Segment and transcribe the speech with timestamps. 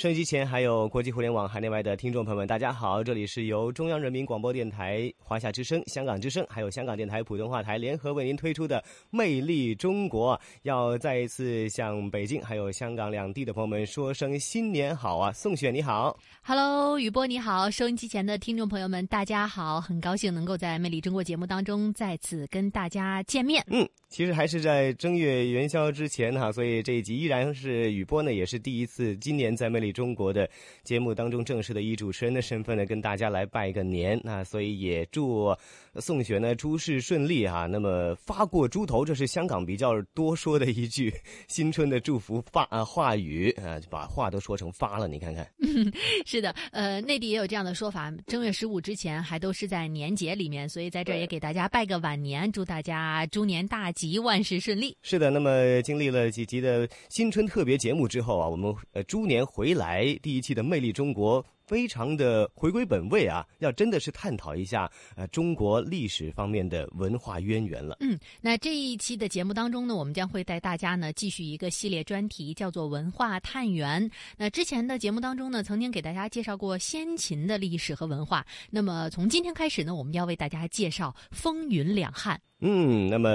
[0.00, 3.04] 收音机前还有国际互联网海内外的听众朋友们，大家好！
[3.04, 10.34] 这里是由中央人民广播电台、华夏之声、香港之声，还有香港电台普通话台联合为您推出的《魅力中国》。
[10.62, 15.30] 要再一次向北京还有香港两地的朋友们说声新年好啊！
[15.32, 23.62] 宋雪你好，Hello，雨波你好，收音机前的听众朋友们大家好，很高兴能够在《魅力中国》节目当中再次跟大家见面。
[23.66, 23.86] 嗯。
[24.08, 30.48] 其实还是在正月元宵之前哈，所以这一集依然是雨波呢，也是第一次今年在《魅力中国》的
[30.82, 34.20] 节目当中正式的以主持人的身份呢，跟大家来拜个年。
[34.24, 35.56] 那所以也祝
[35.94, 37.64] 宋雪呢诸事顺利哈。
[37.64, 41.10] 那么发过猪头，这是香港比较多说的一句
[41.48, 45.50] 新春的祝福发啊话语啊，把话都说成发了，你看看。
[46.26, 54.00] 是的，呃，内地也有这样的说法，正月十五之前还都是在年节里面，所以在这儿也给大家拜个晚年，祝大家猪年大吉。
[54.10, 54.96] 吉万事顺利。
[55.02, 61.40] 是的，那么经历了几集的新春特别节目之后啊，我们呃猪年回来第一期的《魅力中国》。
[61.70, 67.96] 非常的回归本位啊，要真的是探讨一下呃中国历史方面的文化渊源了。
[68.00, 74.10] 嗯，那这一期的节目当中呢，我们将会带大家呢继续一个系列专题，叫做文化探源。
[74.36, 78.44] 那之前的节目当中呢，曾经给大家介绍过先秦的历史和文化。
[78.68, 82.40] 那么从今天开始呢，我们要为大家介绍风云两汉。
[82.60, 83.30] 嗯，那么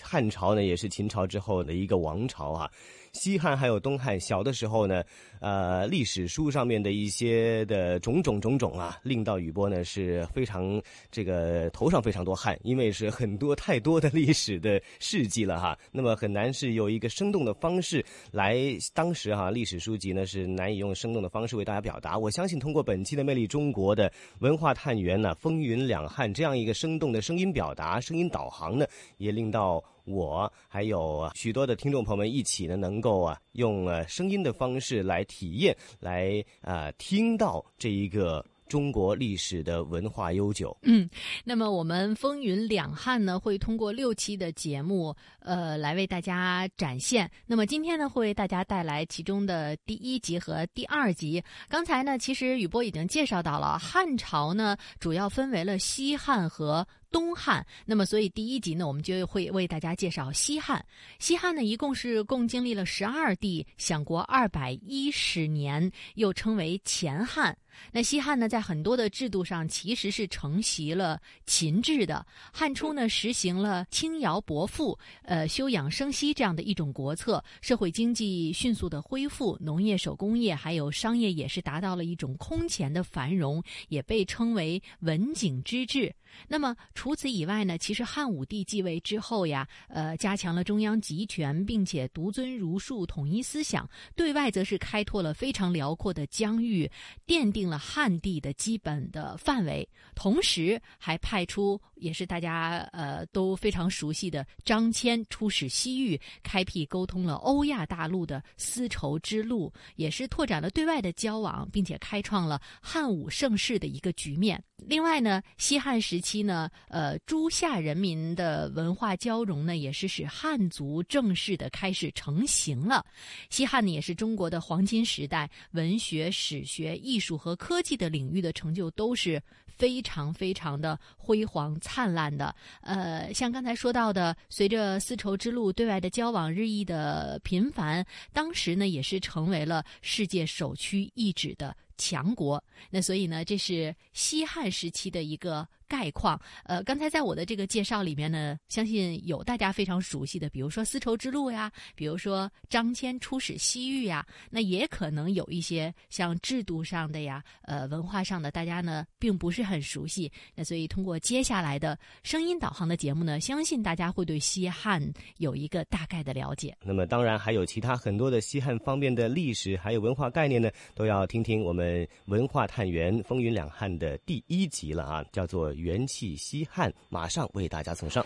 [0.00, 2.70] 汉朝呢，也是秦朝之后的一个王朝啊。
[3.12, 5.00] 西汉还有东汉，小的时候呢，
[5.38, 10.82] 呃，历史书上面的一些的种种种种啊，令到雨波呢是非常
[11.12, 18.58] 这个头上非常多汗，因为是很多太多的历史的事迹了哈，那么很难是有一个生动的方式来，
[18.92, 22.18] 当时哈历史书籍呢是难以用生动的方式为大家表达。
[22.18, 28.86] 我相信通过本期的《魅力中国》的文化探源呢，风云两汉这样一个生动的声音表达、声音导航呢，
[29.18, 29.82] 也令到。
[30.06, 38.44] 我还有许多的听众朋友们一起呢，能够啊用声音的方式来体验，来啊听到这一个。
[38.74, 40.76] 中国历史的文化悠久。
[40.82, 41.08] 嗯，
[41.44, 47.30] 那么我们风云两汉呢，会通过六期的节目，呃，来为大家展现。
[47.46, 51.40] 那么今天呢，会为大家带来其中的第一集和第二集。
[51.68, 57.64] 刚才呢，其实雨波已经介绍到了，汉朝呢，主要分为了西汉和东汉。
[57.86, 60.84] 那么，所以第一集呢，我们就会为大家介绍西汉。
[61.20, 67.56] 西汉呢，一共是共经历了十二帝，享国二百一十年，又称为前汉。
[67.92, 72.24] 那西汉呢，在很多的制度上其实是承袭了秦制的。
[72.52, 86.14] 汉初呢，实行了轻徭薄赋、呃休养生息这样的一种国策，社会经济迅速的恢复，农业、手工业还有商业也是达到了一种空前的繁荣，也被称为文景之治。
[86.48, 93.84] 那么除此以外呢，其实汉武帝继位之后呀，呃，加强了中央集权，并且独尊儒术，统一思想；
[94.14, 96.90] 对外则是开拓了非常辽阔的疆域，
[97.26, 99.88] 奠定了汉地的基本的范围。
[100.14, 114.62] 同时，还派出也是大家呃都非常熟悉的张骞出使西域，开辟沟通了欧亚大陆的丝绸之路，也是拓展了对外的交往，并且开创了汉武盛世的一个局面。
[114.86, 123.02] 另外呢，西汉时期呢，呃，诸夏人民的文化交融呢，也是使汉族正式的开始成型了。
[123.48, 129.40] 西汉呢，也是中国的黄金时代，文学、史学、艺术和科技的领域的成就都是
[129.76, 132.54] 非常非常的辉煌灿烂的。
[132.80, 141.76] 呃，像刚才说到的，随着丝绸之路对外的交往日益的频繁，当时呢，也是成为了世界首屈一指的。
[141.96, 145.66] 强国，那所以呢，这是西汉时期的一个。
[145.94, 160.30] 概况，呃，刚才在我的这个介绍里面呢，相信有大家非常熟悉的，比如说丝绸之路呀，比如说张骞出使西域呀，那也可能有一些像制度上的呀，呃，文化上的，大家呢并不是很熟悉。
[160.54, 165.00] 那所以通过接下来的声音导航的节目呢，相信大家会对西汉
[165.38, 166.76] 有一个大概的了解。
[166.82, 171.84] 那么当然还有其他很多的西汉方面的历史还有文化概念呢，都要听听我们。
[172.26, 178.24] 文化探源风云两汉的第一集了啊，叫做《元气西汉》，马上为大家送上。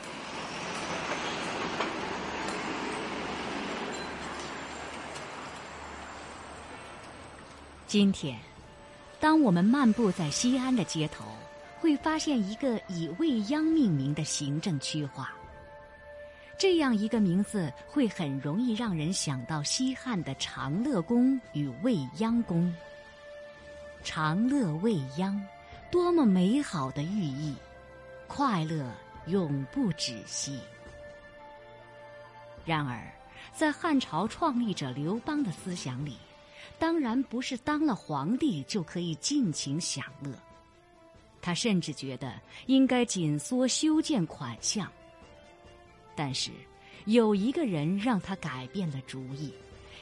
[7.89, 8.39] 今天，
[9.19, 11.25] 当我们漫步在西安的街头，
[11.81, 15.29] 会发现一个以未央命名的行政区划。
[16.57, 22.73] 这样一个名字会很容易让人想到西汉的长乐宫与未央宫。
[24.05, 25.41] 长乐未央，
[25.91, 27.55] 多么美好的寓意！
[28.27, 28.95] 快乐
[29.27, 30.61] 永不止息。
[32.67, 33.03] 然而，
[33.55, 36.19] 在汉朝创立者刘邦的思想里，
[36.79, 40.31] 当然不是当了皇帝就可以尽情享乐，
[41.41, 44.93] 他甚至觉得应该紧缩修建款项。
[46.15, 46.51] 但是，
[47.07, 49.55] 有一个人让他改变了主意，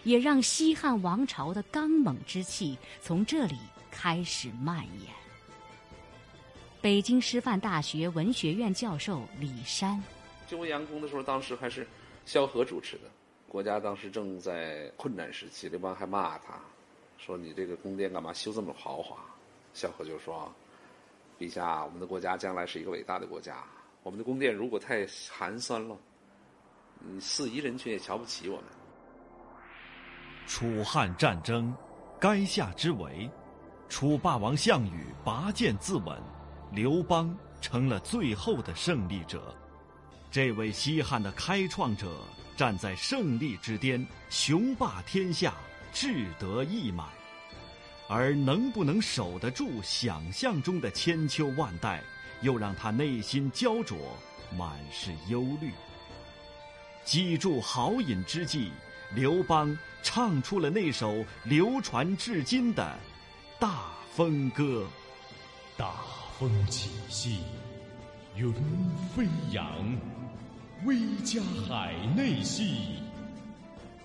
[0.03, 3.57] 也让西汉王朝的刚猛之气从这里
[3.89, 5.15] 开始蔓延。
[6.87, 10.01] 北京师范大学文学院教授李山，
[10.47, 11.85] 就未央宫的时候，当时还是
[12.25, 13.11] 萧何主持的。
[13.49, 16.61] 国家当时正在困难时期，刘邦还骂他，
[17.19, 19.17] 说：“你这个宫殿干嘛修这么豪华？”
[19.75, 20.49] 萧何就说
[21.41, 23.65] ：“陛下，我们的国家将来是一个伟大的国家，
[24.05, 25.99] 我们的宫殿如果太寒酸了，
[27.01, 28.65] 嗯，四夷人群也瞧不起我们。”
[30.47, 31.75] 楚汉战争，
[32.21, 33.29] 垓下之围，
[33.89, 36.17] 楚霸王项羽拔剑自刎，
[36.73, 39.55] 刘邦成了最后的胜利者。
[40.31, 42.21] 这位西汉的开创者。
[42.57, 45.53] 站在胜利之巅，雄霸天下，
[45.93, 47.07] 志得意满。
[48.09, 52.03] 而能不能守得住想象中的千秋万代，
[52.41, 53.99] 又让他内心焦灼，
[54.57, 55.71] 满是忧虑。
[57.05, 58.71] 记住豪饮之际，
[59.15, 62.99] 刘邦唱出了那首流传至今的
[63.61, 63.85] 《大
[64.15, 64.89] 风歌》：
[65.79, 65.93] 大
[66.39, 67.39] 风起兮，
[68.37, 68.53] 云
[69.15, 69.65] 飞扬。
[70.85, 70.95] 威
[71.25, 72.97] 加海内兮，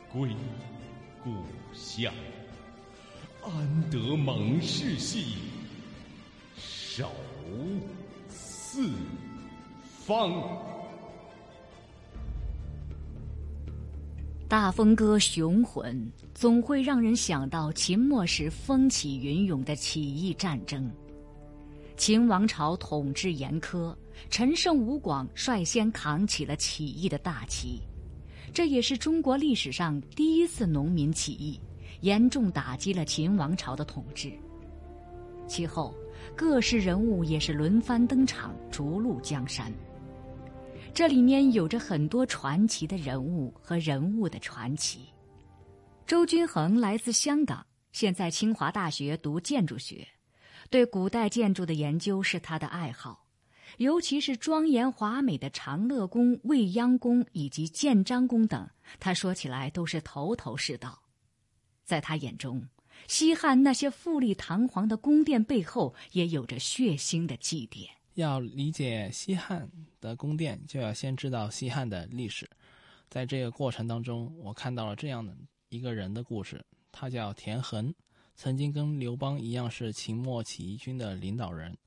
[0.09, 0.29] 归
[1.21, 1.29] 故
[1.73, 2.09] 乡；
[3.43, 5.35] 安得猛士兮，
[6.55, 7.11] 守
[8.29, 8.89] 四
[9.83, 10.31] 方。
[14.47, 20.89] 大风歌雄浑，总会让人想到秦末时风起云涌的起义战争。
[22.01, 23.95] 秦王朝统治严苛。
[24.31, 27.79] 陈胜吴广率先扛起了起义的大旗，
[28.51, 31.59] 这也是中国历史上第一次农民起义，
[31.99, 34.31] 严重打击了秦王朝的统治。
[35.47, 35.93] 其后，
[36.35, 39.71] 各式人物也是轮番登场，逐鹿江山。
[40.95, 45.01] 这里面有着很多传奇的人物和人物的传奇。
[46.07, 50.07] 周君衡来自香港，现在清华大学读建筑学，
[50.71, 53.27] 对古代建筑的研究是他的爱好。
[53.77, 58.69] 尤其是庄严华美的长乐宫、未央宫以及建章宫等，
[58.99, 61.01] 他说起来都是头头是道。
[61.83, 62.65] 在他眼中，
[63.07, 67.87] 西汉那些富丽堂皇的宫殿背后，也有着血腥的祭奠。
[68.15, 69.69] 要理解西汉
[69.99, 72.49] 的宫殿，就要先知道西汉的历史。
[73.09, 75.35] 在这个过程当中，我看到了这样的
[75.69, 77.93] 一个人的故事，他叫田横，
[78.35, 81.77] 曾经跟刘邦一样是秦末起义军的领导人。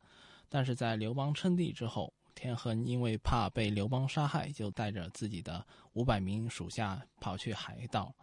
[0.49, 8.15] 但是在刘邦称帝之后，田横因为怕被刘邦杀害，就带着自己的五百名属下跑去海岛。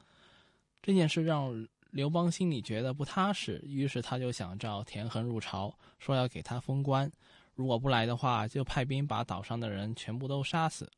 [0.81, 7.11] 这件事让刘邦心里觉得不踏实，于是他就想召田横入朝，说要给他封官。
[7.53, 10.89] 如果不来的话，就派兵把岛上的人全部都杀死。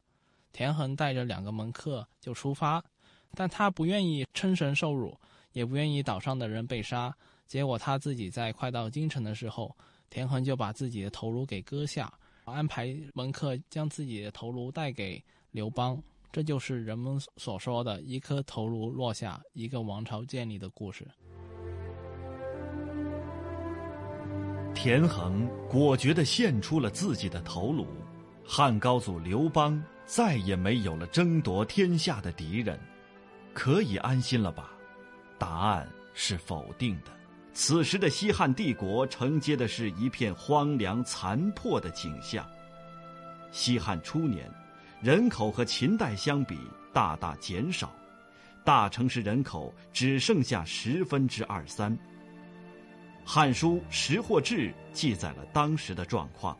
[0.51, 2.83] 田横带着两个门客就出发，
[3.31, 5.19] 但他不愿意称神受辱，
[5.53, 7.15] 也不愿意岛上的人被杀。
[7.47, 9.73] 结果他自己在快到京城的时候。
[10.09, 12.13] 田横就把自己的头颅给割下，
[12.45, 15.19] 安排门客将自己的头颅带给
[15.49, 15.99] 刘邦。
[16.31, 21.07] 这就是人们所说的一颗头颅落下，一个王朝建立的故事。
[24.75, 27.87] 田横果决地献出了自己的头颅，
[28.45, 32.79] 汉高祖刘邦再也没有了争夺天下的敌人，
[33.51, 34.72] 可以安心了吧？
[35.43, 37.11] 答案是否定的。
[37.51, 42.49] 此时的西汉帝国承接的是一片荒凉残破的景象。
[43.51, 44.49] 西汉初年，
[45.01, 46.57] 人口和秦代相比
[46.93, 47.93] 大大减少，
[48.63, 51.91] 大城市人口只剩下十分之二三。
[53.25, 56.57] 《汉书·识货志》记载了当时的状况：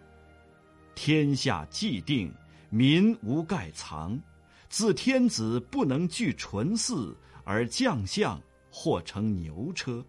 [0.93, 2.29] 天下既定，
[2.69, 4.19] 民无盖藏，
[4.67, 8.37] 自天子不能具纯祀，而将相
[8.75, 10.03] 或乘牛车。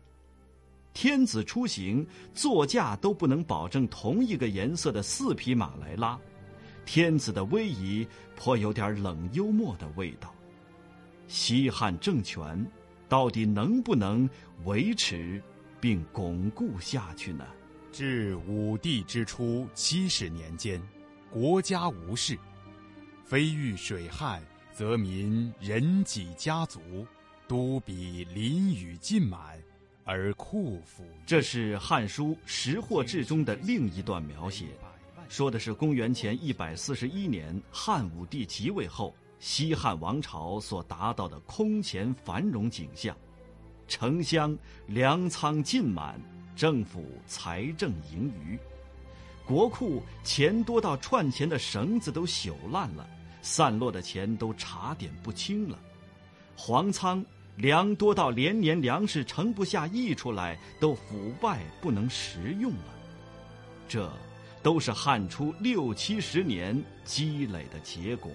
[0.94, 6.18] 天子出行座驾都不能保证同一个颜色的四匹马来拉，
[6.86, 10.34] 天子的威仪颇有点冷幽默的味道。
[11.28, 12.66] 西汉政权
[13.08, 14.28] 到底能不能
[14.64, 15.42] 维持
[15.80, 17.44] 并巩固下去呢？
[17.92, 20.80] 至武帝之初七十年间，
[21.30, 22.38] 国家无事，
[23.24, 24.42] 非遇水旱，
[24.72, 26.80] 则民人己家族
[27.46, 29.58] 都比淋雨尽满。
[30.04, 34.66] 而库府，这是《汉书·识货志》中的另一段描写，
[35.30, 43.16] 说的是公元前一百四十一年汉武帝即位后，西汉王朝所达到的空前繁荣景象：
[43.88, 44.54] 城乡
[44.86, 46.20] 粮仓尽满，
[46.54, 48.58] 政府财政盈余，
[49.46, 53.08] 国库钱多到串钱的绳子都朽烂了，
[53.40, 55.78] 散落的钱都查点不清了，
[56.56, 57.24] 皇仓。
[57.56, 62.94] 粮多到连年粮食盛不下溢出来，都腐败不能食用了。
[63.88, 64.10] 这，
[64.60, 68.32] 都是汉初六七十年积累的结果。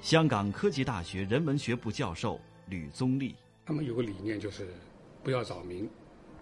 [0.00, 4.68] 香港科技大学人文学部教授吕宗立，他们有个理念就是，
[5.24, 5.90] 不要扰民，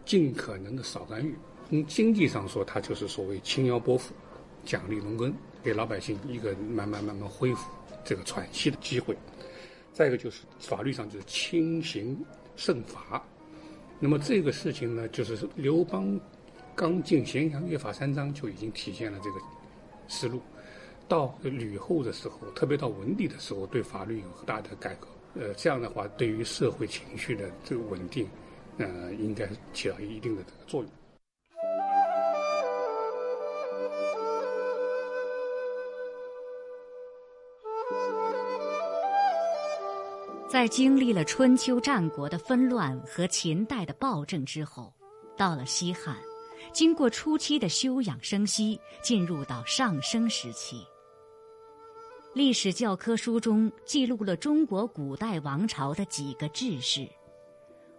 [0.04, 1.34] 尽可能的少干预。
[1.70, 4.12] 从经济上说，它就是所谓轻徭薄赋，
[4.62, 7.70] 奖励农耕，给老百姓一个慢慢慢慢恢复
[8.04, 9.16] 这个喘息的机会。
[9.94, 12.22] 再一个就是法律上就是轻刑
[12.56, 13.24] 慎罚，
[14.00, 16.20] 那么这个事情呢，就是刘邦
[16.74, 19.36] 刚进咸阳约法三章就已经体现了这个
[20.08, 20.42] 思路。
[21.06, 25.06] 到吕后的时候，特别到文帝的时候，对法律有很大的改革。
[25.34, 28.26] 呃，这样的话，对于社会情绪的这个稳定，
[28.78, 30.90] 呃，应该起到一定的这个作用。
[40.54, 44.94] 在经历了春秋战国的纷乱和秦代的暴政之后，
[45.36, 46.16] 到了西汉，
[46.72, 50.86] 经过初期的休养生息，进入到上升时期。
[52.34, 57.04] 历史教科书中记录了中国古代王朝的几个治世，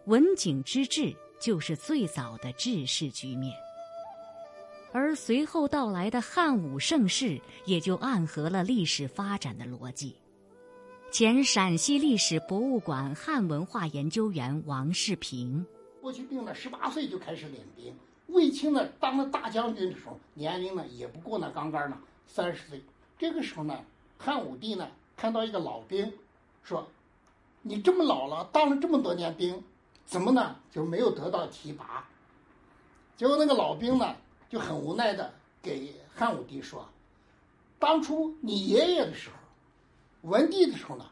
[0.06, 3.54] 文景之治就是最早的治世局面，
[4.94, 10.16] 而随后到来的汉武盛世也就暗合了历史发展的逻辑。
[11.18, 15.66] 前陕西历史博物馆汉文化研究员王世平，
[16.02, 17.96] 霍去病呢，十八岁就开始领兵。
[18.28, 22.84] 卫青呢，当了大将军的时候，年龄呢也不过那刚刚呢三十岁。
[23.18, 23.80] 这个时候呢，
[24.18, 26.12] 汉武帝呢看到一个老兵，
[26.64, 26.86] 说
[27.64, 29.64] ：“你这么老了，当了这么多年兵，
[30.06, 32.06] 怎么呢就没有得到提拔？”
[33.16, 34.14] 结果那个老兵呢
[34.50, 36.86] 就很无奈的给汉武帝说
[37.80, 39.36] ：“当初你爷爷的时候。”
[40.26, 41.06] 文帝的时候呢，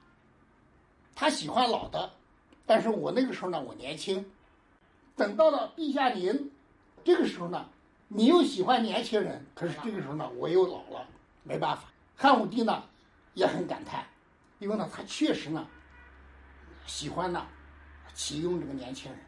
[1.13, 2.12] 他喜欢老的，
[2.65, 4.25] 但是我那个时候呢，我年轻。
[5.15, 6.51] 等到了陛下您
[7.03, 7.70] 这个时候呢，
[8.08, 11.08] 你又喜欢年轻人，可是这个时候呢，我又老了，
[11.43, 11.84] 没办法。
[12.15, 12.84] 汉武帝呢
[13.36, 14.03] 也很感叹，
[14.58, 15.67] 因为呢，他确实呢
[16.88, 17.46] 喜欢呢
[18.15, 19.20] 启用这个年轻人，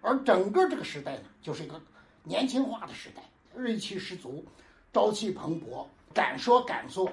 [0.00, 1.80] 而整个这个时代呢，就是一个
[2.22, 3.22] 年轻化的时代，
[3.56, 4.44] 锐气十足，
[4.92, 7.10] 朝气蓬勃，敢说敢做，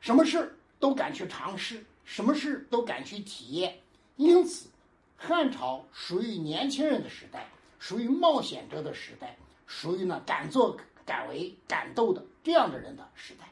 [0.00, 0.54] 什么事？
[0.84, 3.74] 都敢去尝试，什么事都敢去体验，
[4.16, 4.68] 因此，
[5.16, 7.48] 汉朝属于年轻人的时代，
[7.78, 9.34] 属于冒险者的时代，
[9.66, 10.76] 属于呢敢作
[11.06, 13.46] 敢为敢斗的这样的人的时代。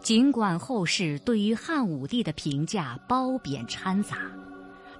[0.00, 4.16] 尽管后世对于汉武帝的评价褒贬掺杂，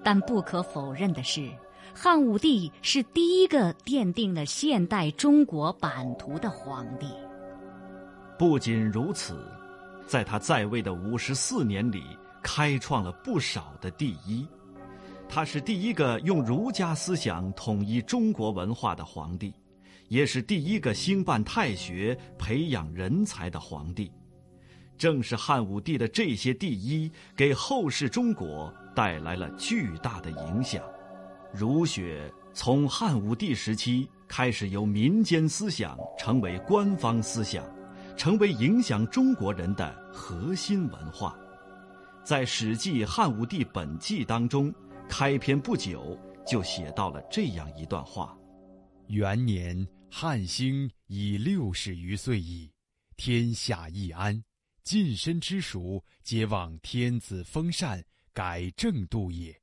[0.04, 1.50] 但不可否认的是，
[1.94, 7.06] 汉武帝是第一个奠定了现代中国版图的皇帝。
[8.38, 9.38] 不仅如此，
[10.06, 12.02] 在他在位的五十四年里，
[12.42, 14.46] 开创了不少的第一。
[15.28, 19.52] 他是第一个用儒家思想统一中国文化的皇帝，
[20.08, 24.12] 也是第一个兴办太学、培养人才的皇帝。
[24.98, 30.82] 正是汉武帝的这些第一，给后世中国带来了巨大的影响。
[31.52, 37.64] 儒学从汉武帝时期开始由民间思想成为官方思想。
[38.16, 41.38] 成为影响中国人的核心文化，
[42.24, 44.74] 在《史记·汉武帝本纪》当中，
[45.08, 48.36] 开篇不久就写到了这样一段话
[49.08, 52.72] ：“元年，汉兴已六十余岁矣，
[53.16, 54.42] 天下易安，
[54.82, 59.54] 近身之属皆望天子封禅，改正度也。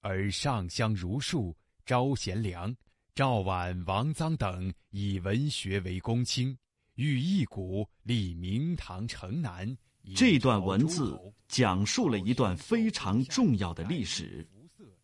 [0.00, 2.74] 而上相儒术，招贤良，
[3.14, 6.56] 赵绾、王臧等以文学为公卿。
[6.98, 9.78] 欲一古立明堂城南，
[10.16, 14.44] 这段文字讲述了一段非常重要的历史，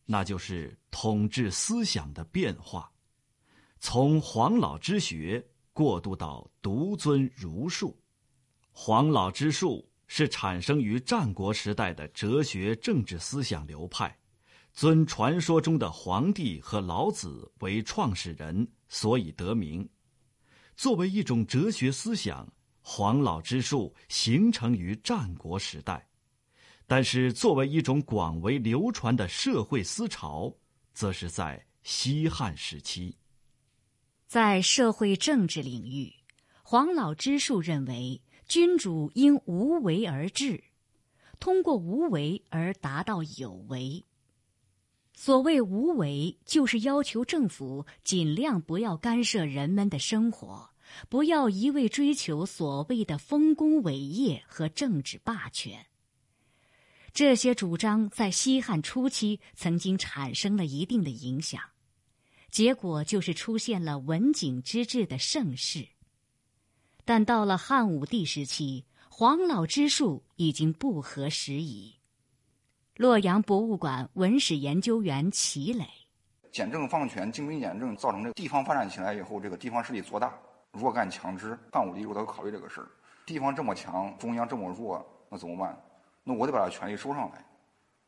[0.05, 2.91] 那就是统治思想的变化，
[3.79, 7.97] 从黄老之学过渡到独尊儒术。
[8.73, 14.19] 黄老之术是产生于战国时代的哲学政治思想流派，
[14.73, 19.89] 尊传说中的皇帝和老子为创始人，所以得名。
[20.77, 22.47] 作为一种哲学思想。
[22.87, 26.07] 黄老之术形成于战国时代，
[26.87, 30.55] 但是作为一种广为流传的社会思潮，
[30.93, 33.17] 则是在西汉时期。
[34.27, 36.13] 在社会政治领域，
[36.63, 40.63] 黄老之术认为，君主应无为而治，
[41.41, 44.05] 通过无为而达到有为。
[45.15, 50.71] 所谓无为，就是要求政府尽量不要干涉人们的生活。
[51.09, 55.87] 不要一味追求所谓的丰功伟业和政治霸权。
[57.13, 61.61] 这些主张在西汉初期曾经产生了一定的影响，
[62.51, 65.89] 结果就是出现了文景之治的盛世。
[67.05, 71.94] 但到了汉武帝时期，黄老之术已经不合时宜。
[72.97, 75.85] 洛阳博物馆文史研究员齐磊：
[76.53, 80.33] 简政放权、精兵简政，造成这个地方发展起来以后，这个地方势力做大。
[80.71, 82.87] 弱干强支，汉武帝都考虑这个事儿。
[83.27, 85.77] 地方这么强，中央这么弱，那怎么办？
[86.23, 87.45] 那我得把他权力收上来。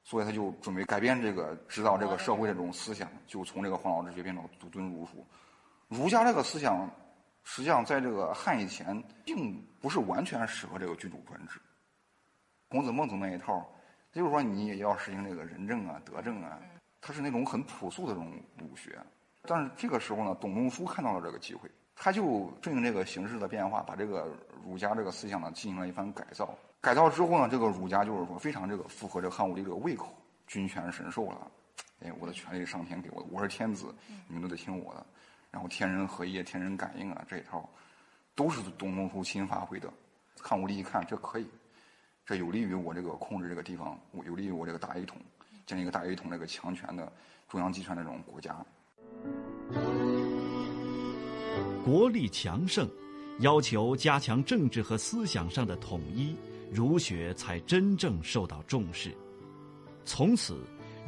[0.04, 5.26] 所以他就准备改变这个指导这个社会的这种思想，就从这个黄老之学变成独尊儒术。
[5.88, 6.88] 儒家这个思想，
[7.42, 11.60] 实际上在这个汉以前，并不是完全适合这个君主专制。
[12.68, 13.68] 孔子、孟子那一套，
[14.16, 16.58] 就是说你也要实行这个仁政啊、德政啊，
[17.02, 18.98] 它是那种很朴素的这种儒学。
[19.42, 21.70] 但是这个时候呢，董仲舒看到了这个机会。
[21.94, 26.54] 他就顺应这个形势的变化，把这个儒家这个思想呢进行了一番改造。
[26.80, 30.14] 改造之后呢，这个儒家就是说非常这个符合这个汉武帝这个胃口，
[30.46, 31.50] 君权神授了。
[32.00, 33.94] 哎，我的权力上天给我的，我是天子，
[34.28, 35.04] 你们都得听我的。
[35.50, 37.68] 然后天人合一、天人感应啊，这一套
[38.34, 39.92] 都是董仲舒新发挥的。
[40.40, 41.46] 汉武帝一看，这可以，
[42.26, 45.16] 这有利于我这个控制这个地方，有利于我这个大一统，
[45.64, 47.10] 建立一个大一统这个强权的
[47.48, 48.66] 中央集权的这种国家。
[51.84, 52.90] 国力强盛，
[53.38, 56.34] 要求加强政治和思想上的统一，
[56.68, 59.14] 儒学才真正受到重视。
[60.04, 60.58] 从此，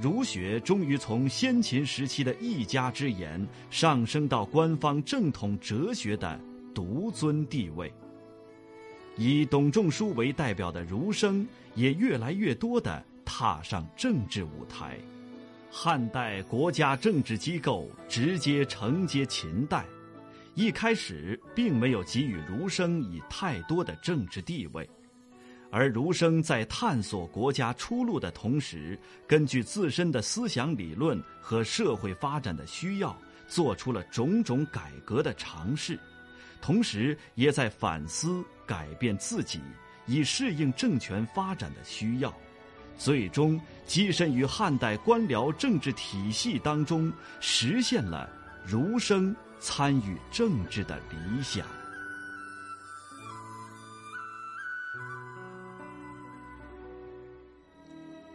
[0.00, 6.40] 儒学终于从先秦时期的一家之言，上升到官方正统哲学的
[6.72, 7.92] 独尊地位。
[9.18, 14.96] 以董仲舒为代表的儒生，也越来越多地踏上政治舞台。
[15.70, 19.84] 汉代国家政治机构直接承接秦代。
[20.54, 24.88] 一开始并没有给予儒生以太多的政治地位，
[25.70, 35.98] 而儒生在探索国家出路的同时，根据自身的思想理论和社会发展的需要，做出了种种改革的尝试，
[36.60, 39.60] 同时也在反思改变自己，
[40.06, 42.32] 以适应政权发展的需要，
[42.96, 48.30] 最终跻身于汉代官僚政治体系当中，实现了
[48.64, 49.34] 儒生。
[49.60, 51.66] 参与政治的理想。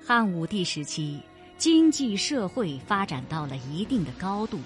[0.05, 1.21] 汉武帝时期，
[1.57, 4.59] 经济社会发展到了一定的高度，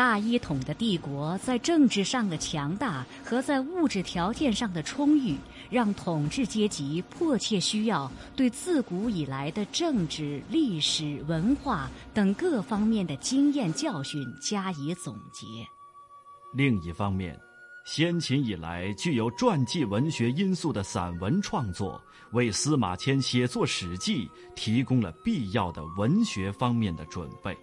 [0.00, 5.36] 大一统的帝国在政治上的强大和在物质条件上的充裕，
[5.68, 15.46] 让统治阶级迫切需要对自古以来的政治、历史文化等各方面的经验教训加以总结。
[16.54, 17.38] 另一方面，
[17.84, 24.24] 先秦以来具有传记文学因素的散文创作，为司马迁写作《史记》
[24.56, 27.54] 提供了必要的文学方面的准备。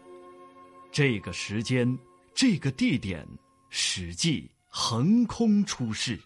[0.89, 1.97] 这个时间、
[2.38, 3.26] 这个地点，
[3.71, 6.19] 《史记》横空出世，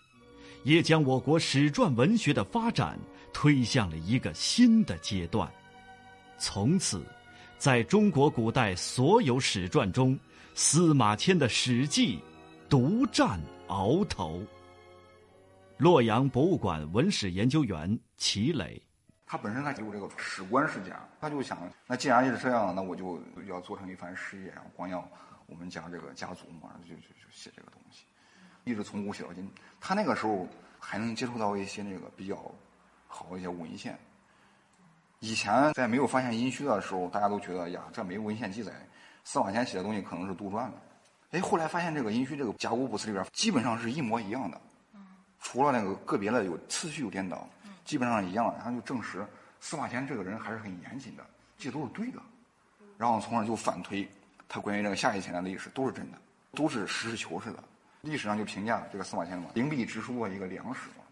[0.65, 3.00] 也将我国史传文学的发展
[3.32, 5.50] 推向了一个新的阶段。
[6.38, 7.02] 从此，
[7.58, 10.19] 在中国古代所有史传中，
[10.54, 12.17] 司马迁的《史记》。
[12.67, 14.45] 独占鳌头。
[15.78, 18.82] 洛阳博物馆文史研究员齐磊，
[19.26, 25.10] 他本身他有这个史官世家，他就想，那既然是这样，那我就要做成一番事业，光耀
[25.52, 28.06] 我们家这个家族嘛，就就就写这个东西，
[28.64, 29.52] 一直从古写到今。
[29.82, 30.48] 他那个时候
[30.80, 32.40] 还能接触到一些那个比较
[33.08, 34.00] 好一些文献。
[35.20, 38.72] 以前在没有发现殷墟的时候，大家都觉得呀，这没文献记载，
[39.24, 40.74] 司马迁写的东西可能是杜撰的。
[41.32, 44.60] 哎，后来发现这个殷墟这个甲骨卜辞里边基本上是一模一样的，
[45.40, 47.48] 除了那个个别的有次序有颠倒，
[47.86, 49.26] 基本上一样，然后就证实
[49.60, 51.24] 司马迁这个人还是很严谨的，
[51.58, 52.20] 这都是对的。
[52.98, 54.08] 然后从而就反推
[54.54, 56.18] 他关于这个夏以前的历史都是真的，
[56.52, 57.64] 都是实事求是的。
[58.02, 61.06] 历史上就评价这个司马迁嘛，灵璧之书啊一个良史嘛，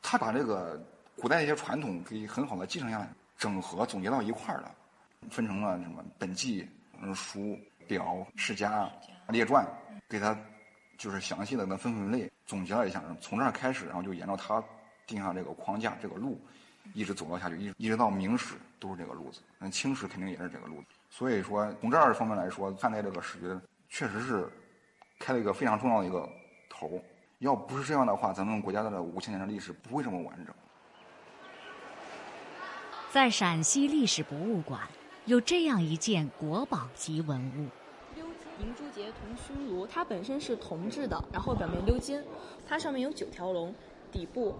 [0.00, 0.80] 他把这个
[1.16, 4.72] 古代一些传统给很好的继承下来，整合总结到一块儿了，
[5.28, 6.68] 分成了什么本纪、
[7.02, 8.88] 嗯书、表、世家、
[9.26, 9.66] 列传，
[10.08, 10.38] 给他
[10.96, 14.62] 就是详细的那分分类，总结了一下，从这儿开始，然后就沿着他
[15.04, 16.40] 定下这个框架、这个路，
[16.92, 20.86] 一直走到下去，一一直到明史都是这个路子，那清史肯定也是这个路子。
[21.16, 23.56] 所以说，从这儿方面来说，看待这个史学，
[23.88, 24.48] 确实是
[25.16, 26.28] 开了一个非常重要的一个
[26.68, 27.00] 头。
[27.38, 30.52] 要不是这样的话，咱们国家的五千年的历史不会这么完整。
[33.12, 34.80] 在陕西历史博物馆，
[35.24, 37.68] 有这样一件国宝级文物——
[38.18, 38.24] 鎏
[38.58, 39.86] 金银珠节铜熏炉。
[39.86, 42.20] 它本身是铜制的，然后表面鎏金，
[42.66, 43.72] 它上面有九条龙。
[44.14, 44.54] 底部，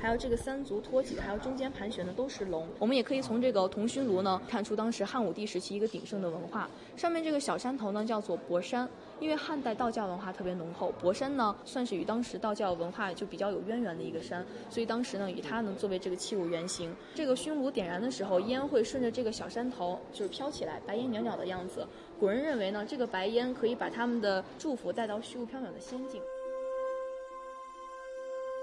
[0.00, 2.66] 还有这个三足托起，还有中间盘旋的都是龙。
[2.80, 6.68] 我们也可以从这个铜熏炉呢，看出当时汉武帝时期一个鼎盛的文化。
[6.96, 8.88] 上面这个小山头呢，叫做博山，
[9.20, 16.92] 因为汉代道教文化特别浓厚，博山呢算是与当时道教文化就比较有渊源的一个山，所以当时呢以它呢作为这个器物原型。
[17.14, 21.86] 这个熏炉点燃的时候，烟会顺着这个小山头就是飘起来，白烟袅袅的样子。
[22.18, 26.20] 古人认为呢，这个白烟可以把他们的祝福带到虚无缥缈的仙境。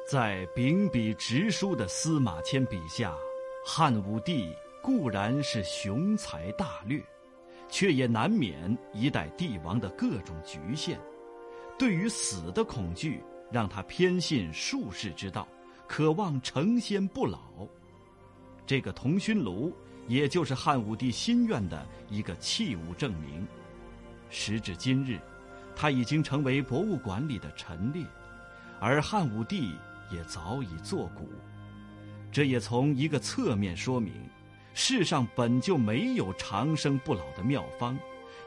[0.05, 3.15] 在秉笔直书的司马迁笔下，
[3.65, 7.01] 汉武帝固然是雄才大略，
[7.69, 10.99] 却也难免一代帝王的各种局限。
[11.79, 15.47] 对于死的恐惧，让他偏信术士之道，
[15.87, 17.39] 渴望成仙不老。
[18.65, 19.73] 这个铜熏炉，
[20.09, 23.47] 也就是汉武帝心愿的一个器物证明。
[24.29, 25.17] 时至今日，
[25.77, 28.05] 它已经成为博物馆里的陈列，
[28.81, 29.73] 而汉武帝。
[30.11, 31.29] 也早已作古，
[32.31, 34.13] 这也从一个侧面说明，
[34.73, 37.97] 世上本就没有长生不老的妙方，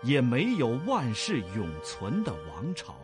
[0.03, 2.95] 也没有万世永存的王朝。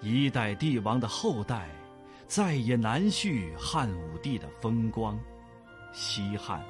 [0.00, 1.68] 一代帝王的后代，
[2.26, 5.18] 再也难续汉武帝的风光。
[5.92, 6.64] 西汉，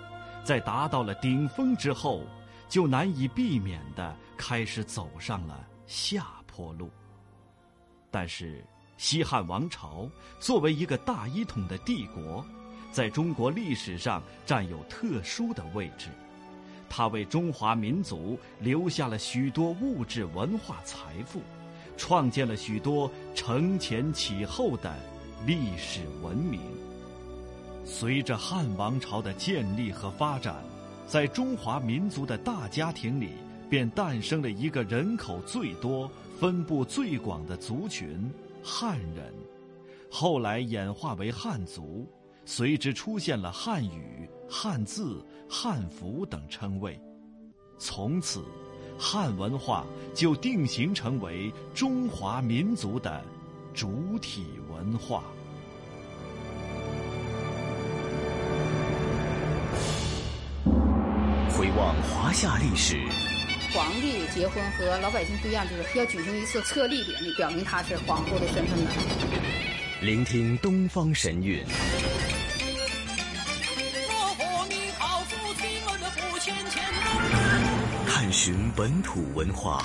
[0.44, 2.24] 在达到了顶峰之后，
[2.68, 6.90] 就难以避免的开始走上了下坡路。
[8.10, 8.64] 但是。
[8.96, 10.08] 西汉王朝
[10.40, 12.44] 作为一个大一统的帝国，
[12.90, 16.08] 在中国历史上占有特殊的位置。
[16.88, 21.42] 它为中华民族留下了许多物质文化财富，
[21.96, 24.94] 创建了许多承前启后的
[25.44, 26.60] 历史文明。
[27.84, 30.56] 随着汉王朝的建立和发展，
[31.06, 33.30] 在中华民族的大家庭里，
[33.68, 38.30] 便诞生了一个人口最多、分布最广的族群。
[38.68, 39.32] 汉人，
[40.10, 42.04] 后来演化为汉族，
[42.44, 47.00] 随之出现了汉语、汉字、汉服等称谓。
[47.78, 48.44] 从此，
[48.98, 53.24] 汉文化就定型成为中华民族的
[53.72, 55.22] 主体文化。
[61.56, 63.35] 回望华夏历史。
[63.72, 68.90] 皇帝结婚和老百姓不一样，就是要举行一次册立典礼，表明他是皇后的身份呢。
[70.00, 71.64] 聆听东方神韵。
[78.08, 79.84] 探寻本土文化。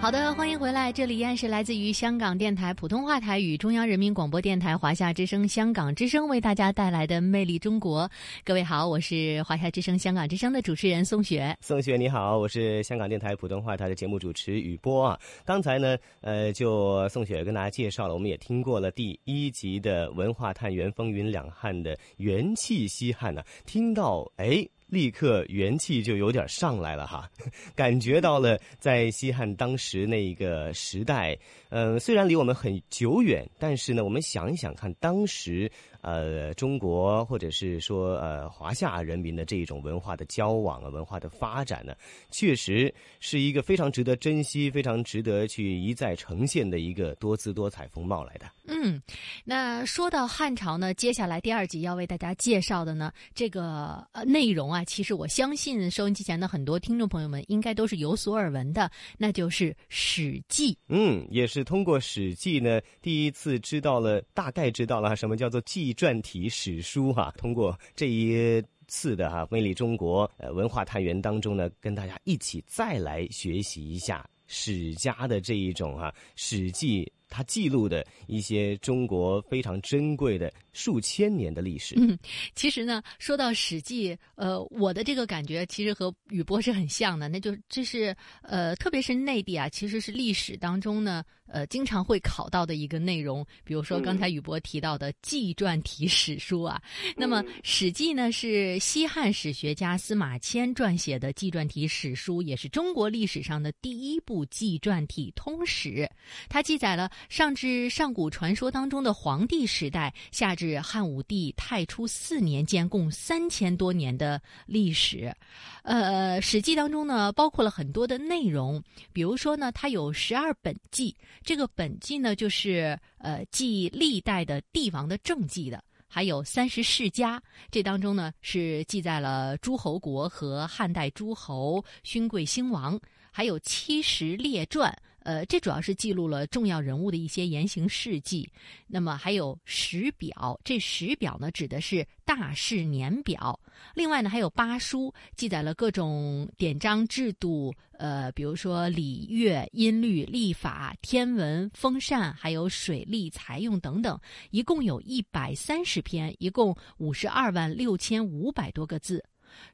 [0.00, 8.04] 好的，欢迎回来，这里依然是来自于香港电台普通话台与中央人民广播电台华夏之声、香港之声为大家带来的《魅力中国》。
[8.44, 11.54] 各位好，我是华夏之声、香港之声的主持人宋雪。
[11.60, 15.18] 宋雪你好，我是香港电台普通话台的节目主持雨波啊。
[15.44, 24.66] 刚才呢，呃，就宋雪跟大家介绍了，我们也听过了第一集的《文化探源风云两汉》的元气西汉呢，听到哎。
[24.88, 27.30] 立刻元气就有点上来了哈，
[27.76, 41.94] 感觉到了在西汉当时那一个时代，嗯，虽然离我们很久远，但是呢，我们想一想看，当时呃中国或者是说呃华夏人民的这一种文化的交往啊，文化的发展呢，
[42.30, 48.46] 确实是一个非常值得珍惜、非常值得去一再呈现的一个多姿多彩风貌来的。
[48.66, 49.00] 嗯，
[49.44, 60.72] 那说到汉朝呢，接下来第二集要为大家介绍的呢，这个呃内容啊，其实我相信收音机前的很多听众朋友们应该都是有所耳闻的，那就是《史记》。
[60.88, 65.60] 嗯，也是通过《史记》呢，第一次知道了，大概知道了什么叫做
[65.94, 67.32] 传体史书哈。
[67.36, 77.04] 通过这一次的哈《魅力中国》呃文化探源当中呢，跟大家一起再来学习一下史家的这一种哈《史记》。
[77.30, 81.94] 它记录的一些中国非常珍贵的数千年的历史。
[81.98, 82.18] 嗯，
[82.54, 91.22] 其实呢，说到《史记》，呃，我的这个感觉其实和雨波是很像的，那就这是呃，特别是内地啊，其实是历史当中呢。
[91.50, 96.80] 呃，经常会考到的一个内容，比如说刚才宇博提到的纪传体史书啊。
[97.16, 106.08] 那么《史记》呢，是西汉史学家司马迁撰写的纪传体史书，也是中国历史上的第一部纪传体通史。
[106.48, 115.34] 它记载了上至上古传说当中的黄帝时代，下至汉武帝太初四年间，共三千多年的历史。
[115.82, 118.82] 呃，《史记》当中呢，包括了很多的内容，
[119.12, 121.16] 比如说呢，它有十二本纪。
[121.42, 132.98] 这个本纪呢，就是呃记历代的帝王的政绩的，还有三十世家，这当中呢是记载了诸侯国和汉代诸侯勋贵兴亡，
[133.30, 134.96] 还有七十列传。
[135.28, 138.50] 呃，这主要是记录了重要人物的一些言行事迹。
[138.86, 143.60] 那么还有史表，这史表呢指的是大事年表。
[143.94, 154.18] 另外呢还有八书，记载了各种典章制度，呃，比如说礼乐、音律、历法、天文、风扇，还有水利、财用等等，
[154.50, 159.18] 一共有一百三十篇，一共五十二万六千五百多个字。《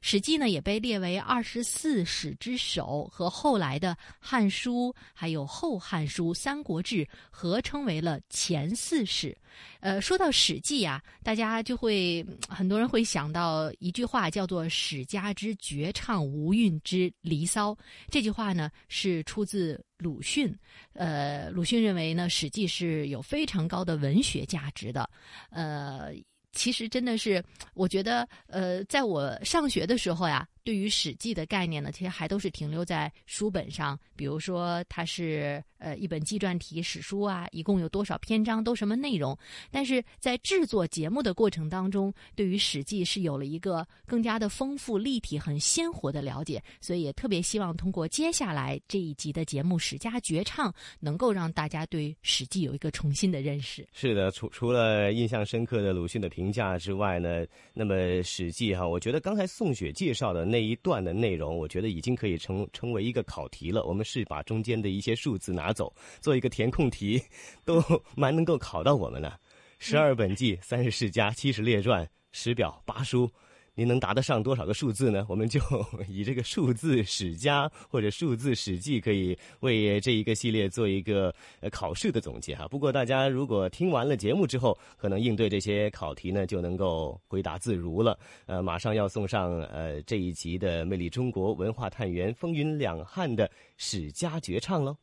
[0.01, 9.37] 史记》呢也被列为二十四史之首，和后来的《汉书》还有《后汉书》《三国志》合称为了前四史。
[9.79, 17.77] 呃，说到《史记》啊，大家就会很多人会想到一句话，叫做“史家之绝唱，无韵之离骚”。
[18.11, 20.53] 这句话呢是出自鲁迅。
[20.93, 25.09] 呃，鲁迅认为呢，《史记》是有非常高的文学价值的。
[25.49, 26.13] 呃。
[26.55, 27.43] 其实真的是，
[27.75, 30.47] 我觉得，呃，在我上学的时候呀。
[30.65, 33.97] 对于《史记》的概念呢，其实还都是停留在书本上。
[34.15, 39.37] 比如说，它是呃一本纪传体史书啊，一共有多少篇章，都什么内容。
[39.69, 46.59] 但是在制作节目的过程当中，对于《史记》是有了一个更加的丰富、立体、很鲜活的了解。
[46.81, 53.87] 所以也特别希望通过接下来这一集的节目《史家绝唱》，能够让大家对《史记》有一个重新的认识。
[53.93, 60.54] 是的，除除了印象深刻的鲁迅的评价之外呢，那么《史记》哈，我觉得刚才宋雪介绍的那。
[60.55, 63.83] 那一段的内容，我觉得已经可以成成为一个考题了。
[63.83, 67.21] 我们是把中间的一些数字拿走，做一个填空题，
[67.65, 67.83] 都
[68.15, 69.37] 蛮能够考到我们了。
[69.79, 73.29] 十二本纪，三十世家，七十列传，十表，八书。
[73.75, 75.25] 您能答得上多少个数字呢？
[75.29, 75.59] 我们就
[76.09, 82.67] 以这个数字史家或者数字史记，可以为这一个系列做一个呃考试的总结哈。
[82.67, 88.17] 不过大家如果听完了节目之后，可能应对这些考题呢，就能够回答自如了。
[88.45, 94.95] 呃，马上要送上呃这一集的《魅力中国文化探源》风云两汉的史家绝唱喽。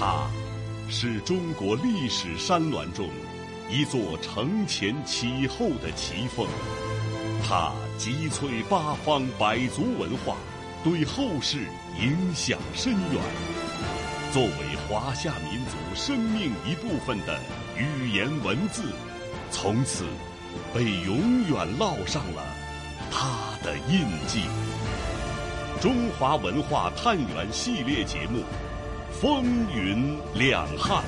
[0.00, 0.30] 他
[0.88, 3.08] 是中国历史山峦中。
[3.70, 6.46] 一座承前启后的奇峰，
[7.46, 10.36] 它集萃八方百族文化，
[10.82, 11.66] 对后世
[12.00, 13.22] 影响深远。
[14.32, 17.38] 作为华夏民族生命一部分的
[17.76, 18.84] 语言文字，
[19.50, 20.04] 从此
[20.72, 22.42] 被永远烙上了
[23.10, 24.44] 它的印记。
[25.78, 28.38] 中华文化探源系列节目
[29.20, 31.04] 《风云两汉》。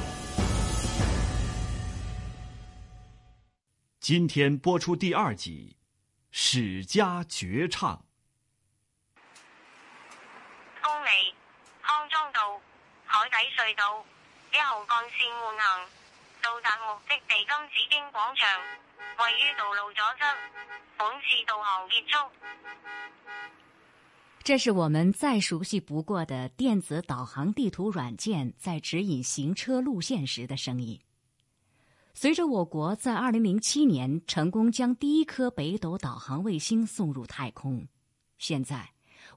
[4.00, 5.76] 今天播出第二集
[6.30, 8.02] 《史家绝唱》。
[10.82, 11.34] 公里
[11.82, 12.58] 康庄道
[13.04, 14.02] 海底隧道
[14.54, 15.86] 一号干线换行，
[16.40, 18.48] 到达目的地金紫荆广场，
[19.18, 20.24] 位于道路左侧。
[20.96, 22.16] 本次导航结束。
[24.42, 30.98] 这是我们再熟悉不过的电子导航地图软件在指引行车路线时的声音。
[32.20, 37.88] 随着我国在二零零七年成功将第一颗北斗导航卫星送入太空，
[38.36, 38.86] 现在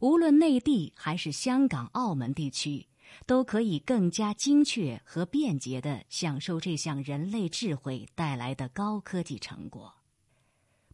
[0.01, 2.85] 无论内地还是香港、澳门地区，
[3.25, 9.93] 都可以更加精确和便捷地享受这项人类智慧带来的高科技成果。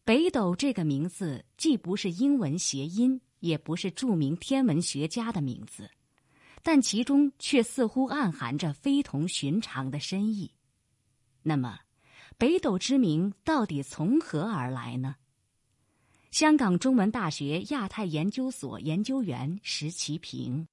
[0.06, 5.89] 北斗这个名字既不是英文谐音，也不是著名天文学家的名字，
[6.62, 10.52] 但其中却似乎暗含着非同寻常的深意。
[11.50, 11.80] 那么，
[12.38, 15.16] 北斗之名到底从何而来呢？
[16.30, 20.68] 香港中文大学亚太研究所研究员石其平。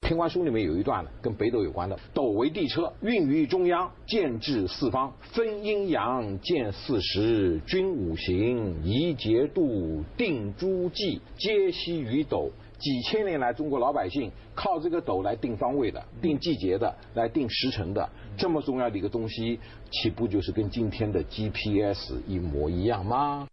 [0.00, 12.50] 天官书里面有一段，跟北斗有关的：斗为地车，运于中央，建至四方，分阴阳，见四时，均五行，宜节度，定诸纪，皆息于斗。
[12.78, 19.58] 几千年来，中国老百姓靠这个斗来定方位的、定季节的、来定时辰的，这么重要的一个东西，
[19.90, 23.48] 岂不就是跟今天的 GPS 一模一样吗？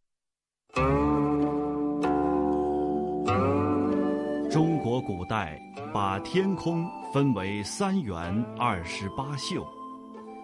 [4.51, 5.59] 中国古代
[5.93, 9.65] 把天空分为三元二十八宿，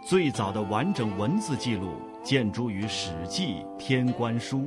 [0.08, 1.90] 最早的完整文字记录
[2.24, 4.58] 见诸于《史记·天官书》，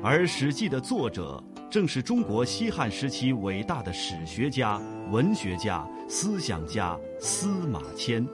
[0.00, 4.80] 而《史记》的作者正是中国西汉时期伟大的史学家、
[5.10, 8.24] 文学家、思想家司马迁。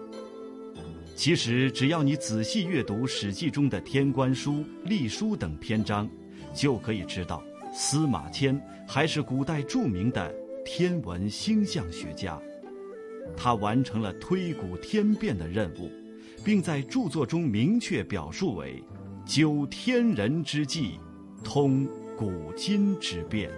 [1.16, 4.52] 其实，只要你仔细阅读《史记》中的《天官书》
[4.84, 6.08] 《隶书》等篇章，
[6.52, 7.42] 就可以知道。
[7.72, 10.32] 司马迁还是古代著名的
[10.66, 12.38] 天文星象学家，
[13.36, 15.90] 他完成了推古天变的任务，
[16.44, 18.82] 并在著作中明确表述为
[19.24, 21.00] “究天人之际，
[21.44, 23.50] 通古今之变”。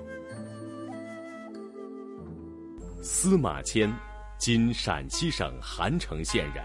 [3.00, 3.90] 司马迁，
[4.36, 6.64] 今陕西省韩城县人，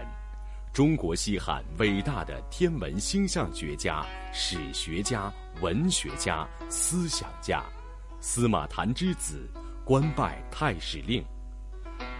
[0.72, 5.32] 中国西汉伟大的天文星象学家、史学家。
[5.60, 7.62] 文学家、思想家，
[8.20, 9.46] 司马谈之子，
[9.84, 11.22] 官拜太史令。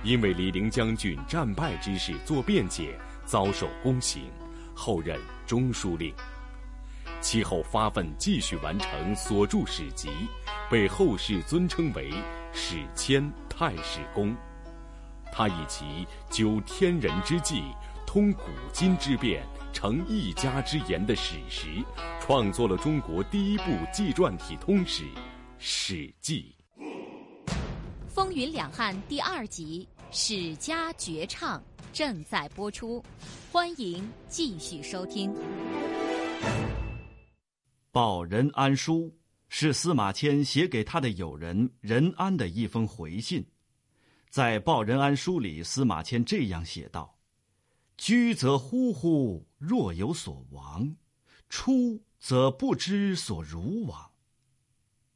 [0.04, 4.30] 因为李陵将军战败之事做辩解，遭受宫刑，
[4.74, 6.14] 后任中书令。
[7.22, 10.10] 其后发奋继续完成所著史籍，
[10.68, 12.12] 被后世尊称为
[12.52, 14.36] “史迁太史公”。
[15.32, 17.62] 他以其究天人之际，
[18.04, 19.42] 通古今之变。
[19.72, 21.82] 成一家之言的史实，
[22.20, 25.04] 创作了中国第一部纪传体通史
[25.58, 26.54] 《史记》。
[28.06, 31.58] 风云两汉第二集《史家绝唱》
[31.90, 33.02] 正在播出，
[33.50, 35.30] 欢迎继续收听。
[37.92, 39.00] 《报任安书》
[39.50, 43.46] 是司马迁写给他的友人任安的一封回信，
[44.30, 47.14] 在《报任安书》里，司马迁这样写道。
[47.98, 50.96] 居则忽忽，若有所亡；
[51.50, 54.10] 出则不知所如往。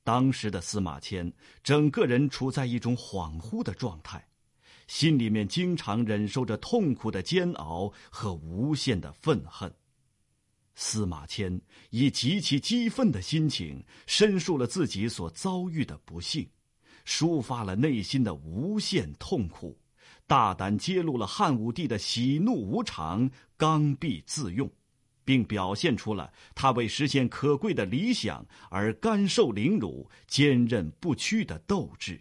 [0.04, 4.28] 当时的司马迁，整个人处在一种恍惚的状态，
[4.86, 9.74] 心里面经常忍受着痛苦的煎熬和无限的愤恨。
[10.76, 11.60] 司马迁
[11.90, 16.46] 以极其激愤的心情，申述了自己所遭遇的不幸，
[17.06, 19.76] 抒发了内心的无限痛苦。
[20.26, 24.70] 大胆揭露了汉武帝的喜怒无常、刚愎自用，
[25.24, 32.20] 并表现出了他为实现可贵的理想而甘受凌辱、坚韧不屈的斗志。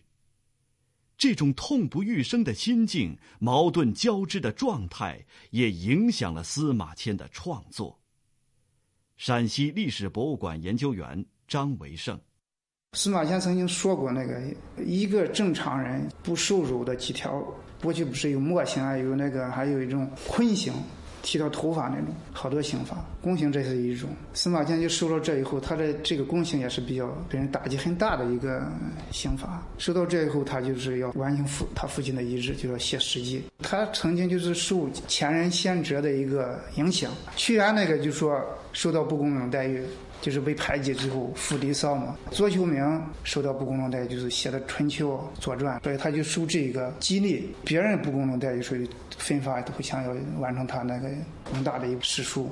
[1.18, 8.00] 这种痛不欲生的心境、矛盾交织的状态，也影响了司马迁的创作。
[9.17, 12.19] 陕西历史博物馆研究员张维胜，
[12.93, 14.41] 司马迁曾经说过：“那个
[14.84, 17.43] 一个正常人不受辱的几条。”
[17.82, 20.73] 过去不是有墨刑啊，有那个，还有一种坤刑，
[21.21, 23.06] 剃掉头发那种，好多刑罚。
[23.21, 24.10] 宫刑这是一种。
[24.34, 28.69] 司马迁就受到这以后，他的这个宫刑也是比较给人打击很大的一个
[29.12, 29.62] 刑罚。
[29.78, 33.43] 受到这以后，他就是要完成父他父亲的遗志，就要写史记。
[33.60, 37.12] 他曾经就是受前人先哲的一个影响。
[37.36, 38.41] 屈原那个就说
[38.76, 39.82] 受到不公正待遇。
[40.22, 42.16] 就是被排挤之后，负离骚嘛。
[42.32, 47.54] 左丘明受到不公正待遇，就是写的《春秋》《左传》，所以他就受这个激励。
[47.64, 51.08] 别人不公正待遇，所以奋发图强，要完成他那个
[51.44, 52.50] 宏大的一个史书。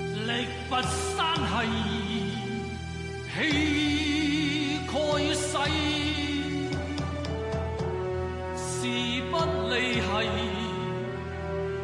[0.00, 0.76] 力不
[1.16, 1.34] 山
[3.34, 4.01] 气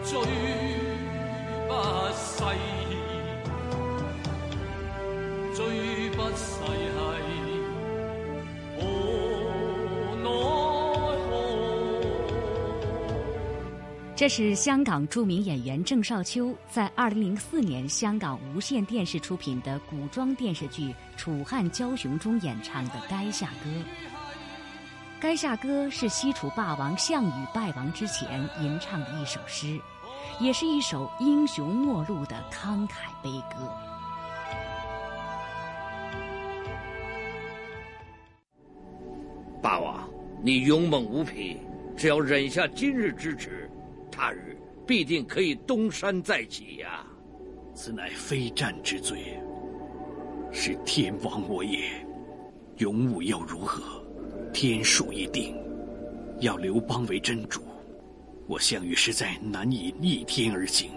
[0.09, 0.19] 最
[1.69, 1.75] 不
[2.15, 2.43] 逝，
[5.55, 6.97] 最不逝系
[8.79, 8.81] 何
[10.23, 10.27] 奈
[11.29, 11.31] 何？
[14.17, 20.85] 这是香港著名演员郑少秋在2004年香港无线电视出品的古装电视剧
[21.19, 23.69] 《楚汉骄雄》中演唱的《垓下歌》。
[25.31, 29.79] 《垓下歌》是西楚霸王项羽败亡之前吟唱的一首诗，
[30.41, 33.71] 也是一首英雄末路的慷慨悲歌。
[39.61, 40.09] 霸王，
[40.43, 41.59] 你勇猛无匹，
[41.97, 43.69] 只要忍下今日之耻。
[44.11, 44.57] 他日
[44.87, 47.05] 必定可以东山再起呀！
[47.75, 49.39] 此乃非战之罪，
[50.51, 51.91] 是天亡我也。
[52.79, 54.03] 勇武又如何？
[54.53, 55.55] 天数已定，
[56.41, 57.61] 要刘邦为真主，
[58.49, 60.91] 我项羽实在难以逆天而行。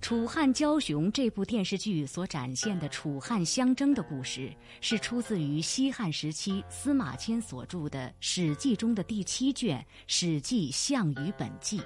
[0.00, 11.80] 楚汉骄雄》这部电视剧所展现的楚汉相争的故事，是出自于西汉时期司马迁所著的《史记》中的第七卷《史记·项羽本纪》。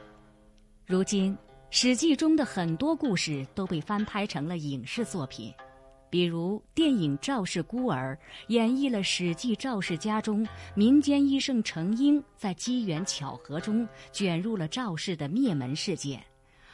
[0.84, 1.34] 如今，
[1.70, 5.54] 《史记》中的很多故事都被翻拍成了影视作品，
[6.10, 16.22] 比如电影《赵氏孤儿》演绎了史记赵氏家中民间医圣程婴在机缘巧合中卷入了赵氏的灭门事件。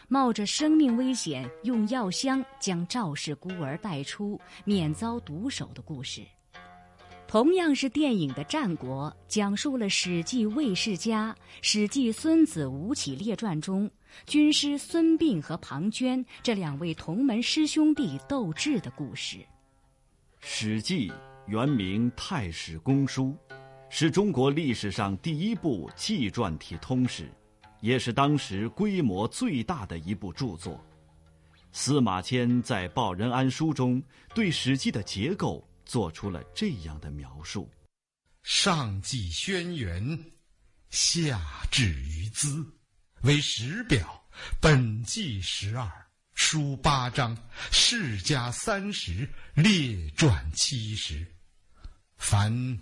[0.06, 6.22] 冒着生命危险，用药箱将赵氏孤儿带出，免遭毒手的故事。
[7.26, 13.90] 同样是电影的《战国》，讲述了《史记·魏世家》《史记·孙子吴起列传》中
[14.26, 19.38] 军师孙膑和庞涓这两位同门师兄弟斗智的故事。
[20.40, 21.08] 《史记》
[21.46, 23.36] 原名《太史公书》，
[23.90, 27.30] 是中国历史上第一部纪传体通史。
[27.80, 30.82] 也是当时规模最大的一部著作。
[31.70, 34.02] 司马迁在《报任安书》中
[34.34, 37.68] 对《史记》的结构做出了这样的描述：
[38.42, 40.18] 上记轩辕，
[40.88, 41.38] 下
[41.70, 42.64] 至于兹，
[43.24, 44.22] 为史表。
[44.60, 45.90] 本纪十二，
[46.34, 47.36] 书八章，
[47.70, 51.24] 世家三十，列传七十，
[52.16, 52.78] 凡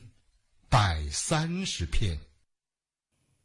[0.68, 2.18] 百三十篇。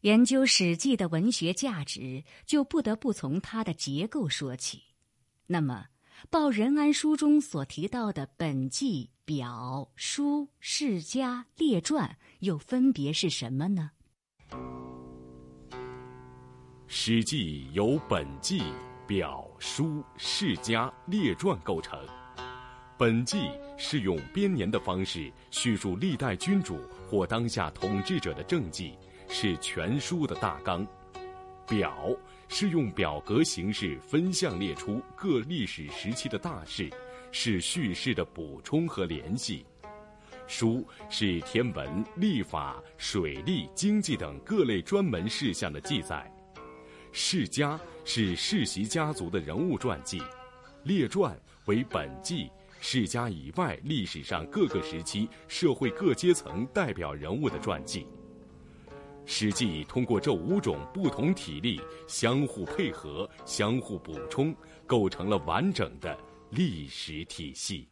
[0.02, 4.82] 研究《史记》的文学价值，就不得不从它的结构说起。
[5.48, 5.88] 那么，
[6.30, 13.91] 《报任安书》中所提到的本纪、表、书、世家、列传，又分别是什么呢？
[16.89, 18.63] 《史记》由本纪、
[19.05, 21.99] 表、书、世家、列传构成。
[22.97, 28.97] 本纪是用编年的方式叙述历代君主或当下统治者的政绩。
[29.27, 30.88] 是全书的大纲，
[31.67, 32.07] 表
[32.47, 36.89] 是用表格形式分项列出各历史时期的大事，
[37.33, 39.65] 是叙事的补充和联系。
[40.47, 46.31] 书是天文、历法、水利、经济等各类专门事项的记载。
[47.12, 50.22] 世家是世袭家族的人物传记，
[50.84, 52.49] 列传为本纪
[52.80, 58.05] 世家以外历史上各个时期社会各阶层代表人物的传记。
[59.26, 64.55] 史记通过这五种不同体例相互配合、相互补充，
[64.86, 66.18] 构成了完整的
[66.49, 67.89] 历史体系。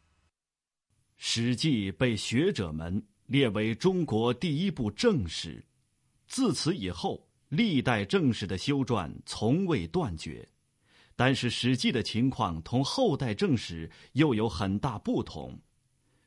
[1.18, 5.62] 史记被学者们列为中国第一部正史，
[6.28, 7.25] 自此以后，
[7.56, 10.48] 历代正史的修撰从未断绝。
[11.16, 15.58] 但是，史记的情况同后代正史又有很大不同。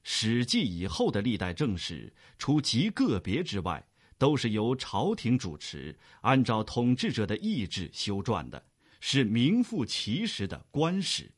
[0.02, 8.64] 史记以后的历代正史，除极个别之外，都是由朝廷主持，按照统治者的意志修撰的，
[9.00, 11.30] 是名副其实的官史。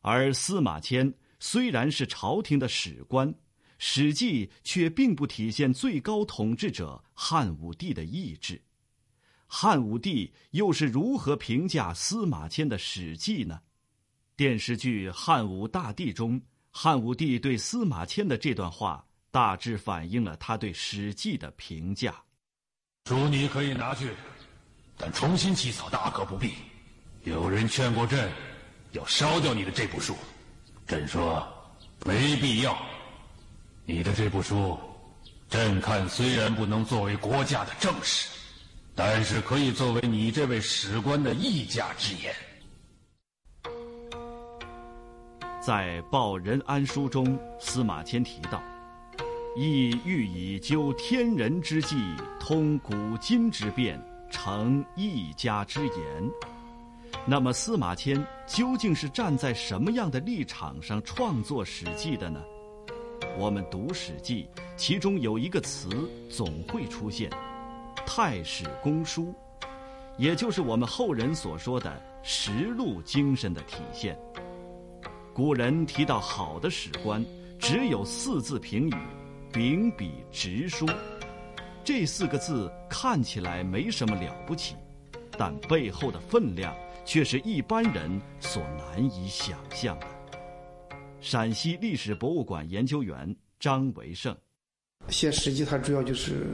[0.00, 3.30] 而司马迁虽然是朝廷的史官，
[3.76, 8.62] 《史记》却并不体现最高统治者汉武帝的意志。
[9.56, 13.60] 汉武帝又是如何评价司马迁的《史记》呢？
[14.34, 16.42] 电视剧《汉武大帝》中，
[16.72, 19.06] 汉武帝对司马迁的这段话。
[19.30, 22.20] 大致反映了他对《史记》的评价。
[23.06, 24.10] 书你可以拿去，
[24.96, 26.54] 但重新起草大可不必。
[27.22, 28.32] 有人劝过朕，
[28.90, 30.16] 要烧掉你的这部书，
[30.84, 31.46] 朕说
[32.04, 32.76] 没必要。
[33.84, 34.76] 你的这部书，
[35.48, 38.28] 朕看虽然不能作为国家的正史，
[38.94, 42.32] 但是可以作为你这位史官的一家之言。
[45.60, 48.62] 在《报任安书》中，司马迁提到。
[49.56, 51.96] 亦欲以究天人之际，
[52.40, 56.30] 通古今之变，成一家之言。
[57.24, 62.42] 那么，司马迁究竟是站在什么样的立场上创作《史记》的呢？
[63.38, 65.88] 我们读《史记》，其中有一个词
[66.28, 67.30] 总会出现
[68.06, 69.34] “太史公书”，
[70.18, 74.18] 也就是我们后人所说的实录精神的体现。
[75.32, 77.24] 古人提到好的史官，
[77.58, 78.94] 只有四字评语
[79.52, 80.86] ：“秉笔直书。”
[81.84, 84.74] 这四个字看起来没什么了不起，
[85.36, 86.74] 但背后的分量
[87.04, 90.06] 却是一般人所难以想象的。
[91.20, 94.34] 陕西历史博物馆研究员张维胜，
[95.08, 96.46] 写《史记》它主要就是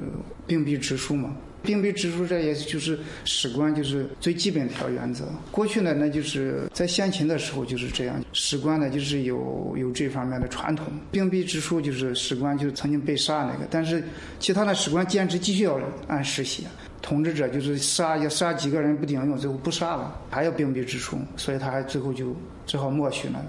[0.47, 5.25] 秉笔直书嘛，秉笔直书这也就是史官就是最基本的一条原则。
[5.51, 10.87] 过去呢，那就是在先秦的时候就是这样，史官呢就是有有这方面的传统。
[11.11, 14.03] 秉笔直书就是史官就是曾经被杀那个，但是
[14.39, 16.65] 其他的史官坚持继续要按时写。
[17.03, 22.37] 统治者就是杀也杀几个人不顶用，最后不杀了，还要秉笔直书，所以他还最后就
[22.67, 23.43] 只好默许了。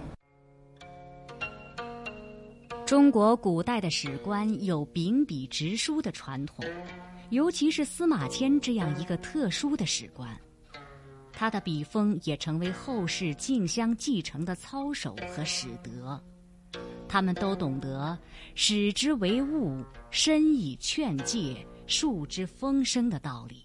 [2.92, 6.66] 中国古代的史官有秉笔直书的传统，
[7.30, 10.38] 尤其是司马迁这样一个特殊的史官，
[11.32, 16.22] 他的笔锋也成为后世竞相继承的操守和史德。
[17.08, 18.20] 他们都懂得
[18.56, 23.64] “使之为物，深以劝诫，树之风声”的道理。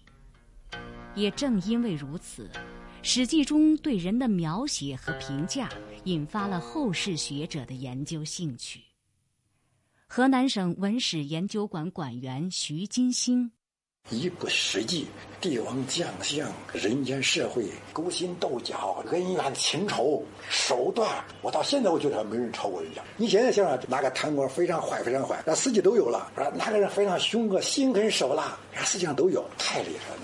[1.15, 2.47] 也正因为如此，
[3.03, 5.67] 《史记》中对人的描写和评价，
[6.05, 8.86] 引发了后世学者的研究兴趣。
[10.09, 13.51] 河南省文史研究馆馆员徐金星：
[14.09, 15.03] 一部《史记》，
[15.41, 23.03] 帝王将相、人间社会、勾心斗角、恩怨情仇、手段，我到现在我觉得没人超过人家。
[23.17, 30.21] 你现在想想，哪个贪官非常坏，非常坏，那史记都有了；哪个人非常凶恶、心狠手辣，那实际上都有，太厉害了。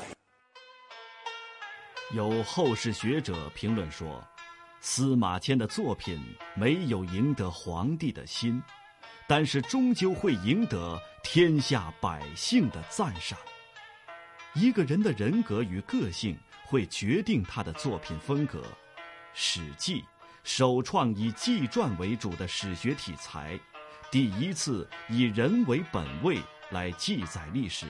[2.15, 4.23] 有后世学者评论说，
[4.79, 6.17] 司马迁的作品
[6.55, 8.63] 没有赢得皇帝的心。
[9.35, 13.35] 但是终究会赢得天下百姓的赞赏。
[14.53, 18.59] 一个人的人格与个性会决定他的作品风格。
[19.33, 20.01] 《史记》
[20.43, 23.59] 首创以纪传为主的史学题材，
[24.11, 26.37] 第一次以人为本位
[26.69, 27.87] 来记载历史，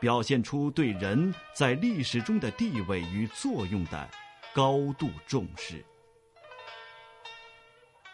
[0.00, 4.08] 表现出对人在历史中的地位与作用的
[4.54, 5.74] 高度重视。《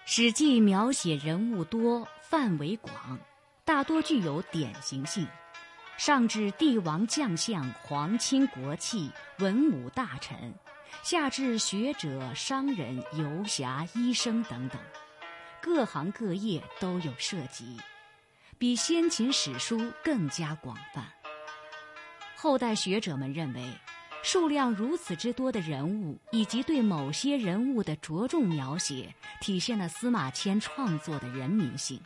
[0.05, 2.09] 史记》描写人物多。
[2.29, 3.17] 范围广，
[3.65, 5.25] 大多具有典型性，
[5.97, 10.53] 上至帝王将相、皇亲国戚、文武大臣，
[11.05, 14.81] 下至学者、商人、游侠、医生等等，
[15.63, 17.77] 各行各业都有涉及，
[18.59, 21.07] 比先秦史书更加广泛。
[22.35, 23.73] 后代学者们认为，
[24.25, 32.03] 数量如此之多的人物以及对某些人物的着重描写，体现了司马迁创作的人民性。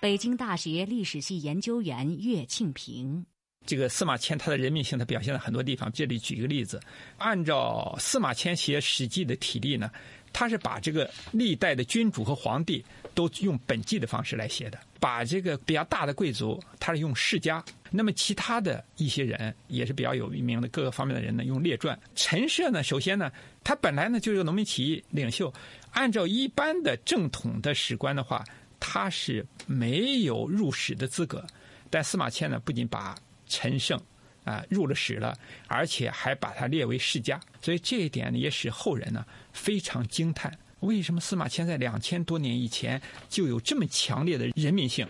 [0.00, 3.22] 北京大学历史系研究员岳庆平：
[3.66, 5.92] 这个司马迁他的人民性，他表现在很多地方。
[5.92, 6.80] 这里举一个例子，
[7.18, 9.90] 按照司马迁写《史记》的体例呢，
[10.32, 12.82] 他是把这个历代的君主和皇帝
[13.14, 21.98] 都用本纪的方式来写的，把这个比较大的贵族，他是用世家；那么其他的一些人也是比较有名的各个方面的人呢，用列传。
[22.14, 23.30] 陈涉呢，首先呢，
[23.62, 25.52] 他本来呢就是个农民起义领袖，
[25.90, 28.42] 按照一般的正统的史官的话。
[28.80, 31.46] 他是没有入史的资格，
[31.90, 33.14] 但司马迁呢，不仅把
[33.46, 34.00] 陈胜
[34.42, 45.06] 啊入了史了，而且还把他列为世家，所以这一点呢，也使后人呢非常惊叹：为什么司马迁在两千多年以前就有这么强烈的人民性？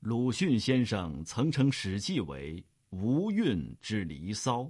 [0.00, 4.68] 鲁迅先生曾称《史记》为“无韵之离骚”，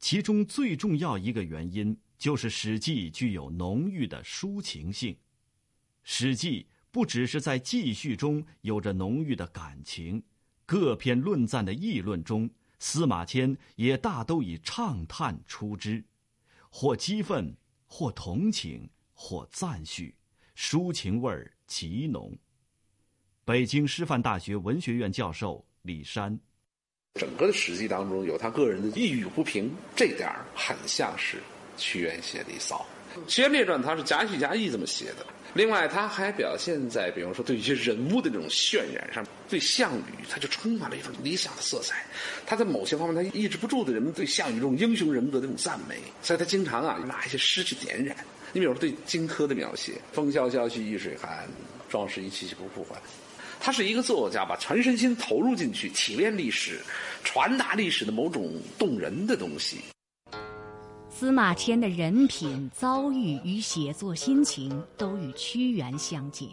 [0.00, 5.14] 其中最重要一个原因就是《史记》具有浓郁的抒情性，
[6.02, 6.66] 《史记》。
[6.90, 10.22] 不只是在记叙中有着浓郁的感情，
[10.64, 16.02] 各篇论赞的议论中，司马迁也大都以畅叹出之，
[16.70, 17.54] 或激愤，
[17.86, 20.14] 或同情，或赞许，
[20.56, 22.36] 抒情味儿极浓。
[23.44, 26.38] 北京师范大学文学院教授李山，
[27.14, 31.42] 整个的史记当中有他个人的抑郁不平，这点儿很像是
[31.76, 32.76] 屈原写的《离骚》，
[33.26, 35.26] 屈原列传他是夹叙夹议这么写的。
[35.54, 42.04] 另外，他还表现在，比方说对一些人物的这种渲染上，对项羽他就充满了一种理想的色彩。
[42.46, 48.14] 他在某些方面，他抑制不住的人们对项羽这种英雄人物的这种赞美，所以他经常啊拿一些诗去点染。
[48.52, 51.48] 你比如说对荆轲的描写，“风萧萧兮易水寒，
[51.88, 53.00] 壮士一去兮不复还。”
[53.58, 56.78] 他是一个作家，把全身心投入进去，提炼历史，
[57.24, 59.78] 传达历史的某种动人的东西。
[61.18, 66.48] 司马迁的人品、遭遇与写作心情都与屈原相近。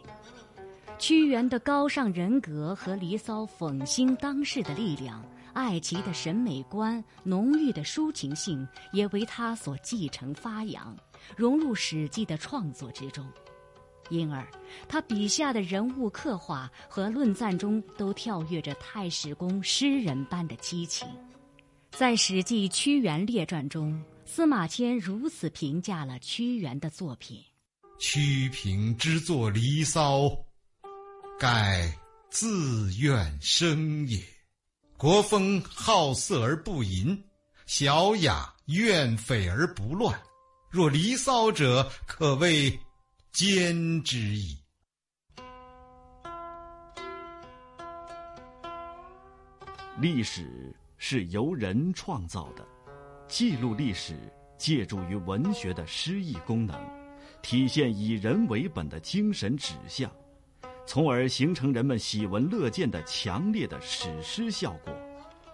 [0.98, 10.98] 屈原的高尚人格和《离骚》讽兴当世的力量，爱奇的审美观、浓郁的抒情性，也为他所继承发扬，
[11.38, 13.24] 融入《史记》的创作之中。
[14.10, 14.44] 因而，
[14.90, 21.08] 他笔下的人物刻画和论赞中都跳跃着太史公诗人般的激情。
[21.92, 27.42] 在《史记·屈原列传》中，司马迁如此评价了屈原的作品
[28.00, 30.22] ：“屈平之作《离骚》，
[31.40, 31.98] 盖
[32.30, 34.22] 自怨生也。
[34.98, 37.24] 国风好色而不淫，
[37.66, 40.20] 小雅怨匪而不乱。
[40.70, 42.78] 若《离骚》者，可谓。”
[43.32, 44.58] 兼之矣。
[50.00, 52.66] 历史是由人创造的，
[53.28, 54.16] 记录历史
[54.58, 56.80] 借助于文学的诗意功能，
[57.42, 60.10] 体现以人为本的精神指向，
[60.86, 64.94] 从而形成人们喜闻乐见的强烈的史诗效果。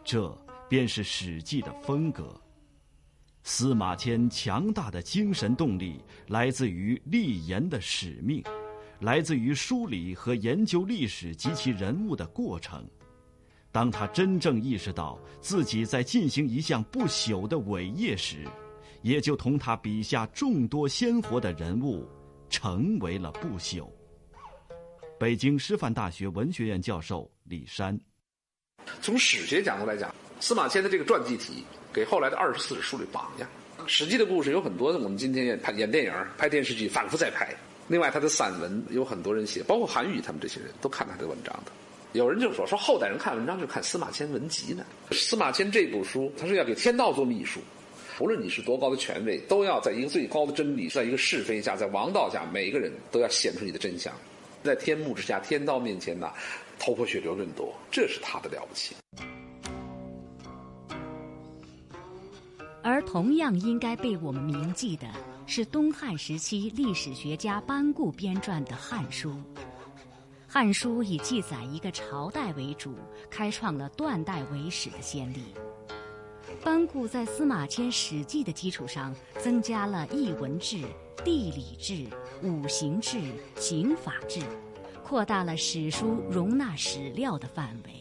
[0.03, 0.29] 这
[0.67, 2.39] 便是《史记》的风格。
[3.43, 8.43] 司马迁强大的精神动力来自于立言的使命，
[8.99, 12.85] 来自于梳理和研究历史及其人物的过程。
[13.71, 18.45] 当他真正意识到自己在进行一项不朽的伟业时，
[19.01, 22.05] 也就同他笔下众多鲜活的人物
[22.49, 23.87] 成为了不朽。
[25.19, 27.97] 北京师范大学文学院教授李山，
[29.01, 31.63] 从史学角度来讲，司马迁的这个传记体。
[31.93, 33.49] 给后来的二十四史树立榜样，
[33.85, 37.53] 《史记》的故事有很多，我们今天也拍演电影、拍电视剧，反复在拍。
[37.89, 41.71] 另外，他的散文有很多人写，包括韩愈他们这些人都看他的文章的。
[42.13, 44.85] 有人就说说后代人看文章就看司马迁文集呢。
[45.11, 47.61] 司马迁这部书，他是要给天道做秘书，
[48.19, 54.13] 无论你是多高的权位，都要在一个最高的真理，在一个是非下，在王道下，每个人都要显出你的真相，
[54.61, 56.33] 在天幕之下，天道面前呐，
[56.77, 58.93] 头破血流更多，这是他的了不起。
[62.83, 65.07] 而同样应该被我们铭记的
[65.45, 69.29] 是东汉时期历史学家班固编撰的《汉书》。
[70.53, 72.93] 《汉书》以记载一个朝代为主，
[73.29, 75.41] 开创了断代为史的先例。
[76.61, 80.79] 班固在司马迁《史记》的基础上，增加了译文志、
[81.23, 82.05] 地理志、
[82.43, 83.17] 五行志、
[83.55, 84.41] 刑法志，
[85.05, 87.93] 扩大了史书容纳史料的范围。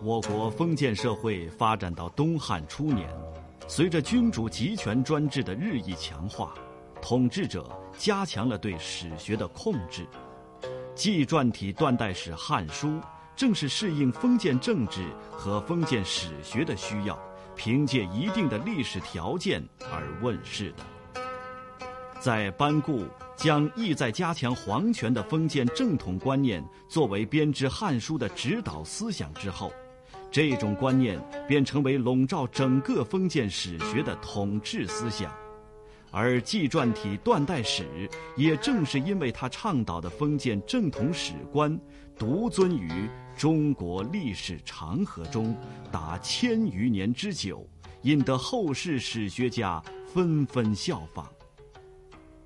[0.00, 3.10] 我国封建社会发展到东汉初年。
[3.66, 6.54] 随着君主集权专制的日益强化，
[7.00, 7.68] 统治者
[7.98, 10.06] 加强了对史学的控制。
[10.94, 12.88] 纪传体断代史《汉书》
[13.34, 17.18] 正是适应封建政治和封建史学的需要，
[17.56, 21.20] 凭借一定的历史条件而问世的。
[22.20, 29.72] 在班固将意在加强皇权的封建正统观念作为编织《汉书》的指导思想之后。
[30.30, 35.30] 这种观念便成为笼罩整个封建史学的统治思想，
[36.12, 41.76] 而纪传体断代史也正是因为他倡导的封建正统史观，
[42.18, 45.56] 独尊于中国历史长河中
[45.90, 47.66] 达千余年之久，
[48.02, 51.26] 引得后世史学家纷纷效仿。《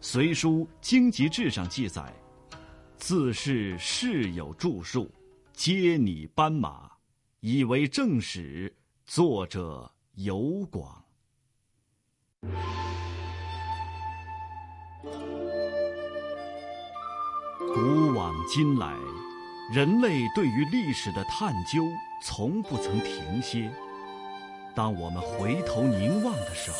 [0.00, 2.14] 隋书·经籍志》上记载
[2.96, 5.10] ：“自是世有著述，
[5.52, 6.88] 皆拟斑马。”
[7.40, 8.72] 以为正史，
[9.04, 11.04] 作者尤广。
[17.58, 18.94] 古往今来，
[19.72, 21.84] 人类对于历史的探究
[22.22, 23.70] 从不曾停歇。
[24.74, 26.78] 当我们回头凝望的时候，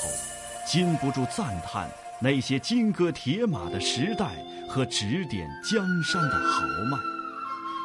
[0.67, 4.31] 禁不住赞叹那些金戈铁马的时代
[4.69, 6.99] 和指点江山的豪迈。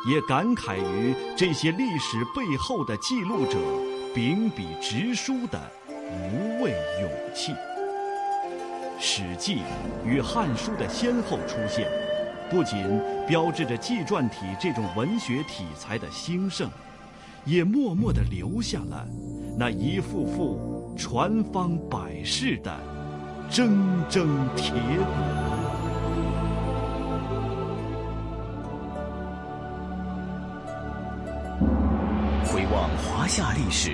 [0.09, 3.59] 也感慨于这些历史背后的记录者
[4.15, 5.61] 秉笔直书的
[6.09, 7.51] 无畏勇气。
[9.03, 9.55] 《史记》
[10.05, 11.89] 与《汉书》的先后出现，
[12.51, 16.69] 不仅标志着纪传体这种文学体裁的兴盛，
[17.43, 19.03] 也默默地留下了
[19.57, 22.71] 那一幅幅传芳百世的
[23.49, 23.71] 铮
[24.07, 25.11] 铮铁骨。
[32.45, 33.93] 回望华夏历史，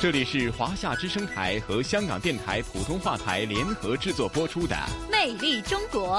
[0.00, 4.76] 这里是华夏之声台和香港电台普通话台联合制作播出的
[5.10, 6.18] 《魅力中国》。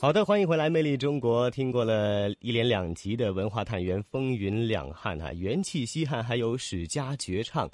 [0.00, 1.50] 好的，欢迎回来，《魅力中国》。
[1.54, 7.70] 听过了一连两集的文化探源，风云两汉啊，元气西汉，还有史家绝唱。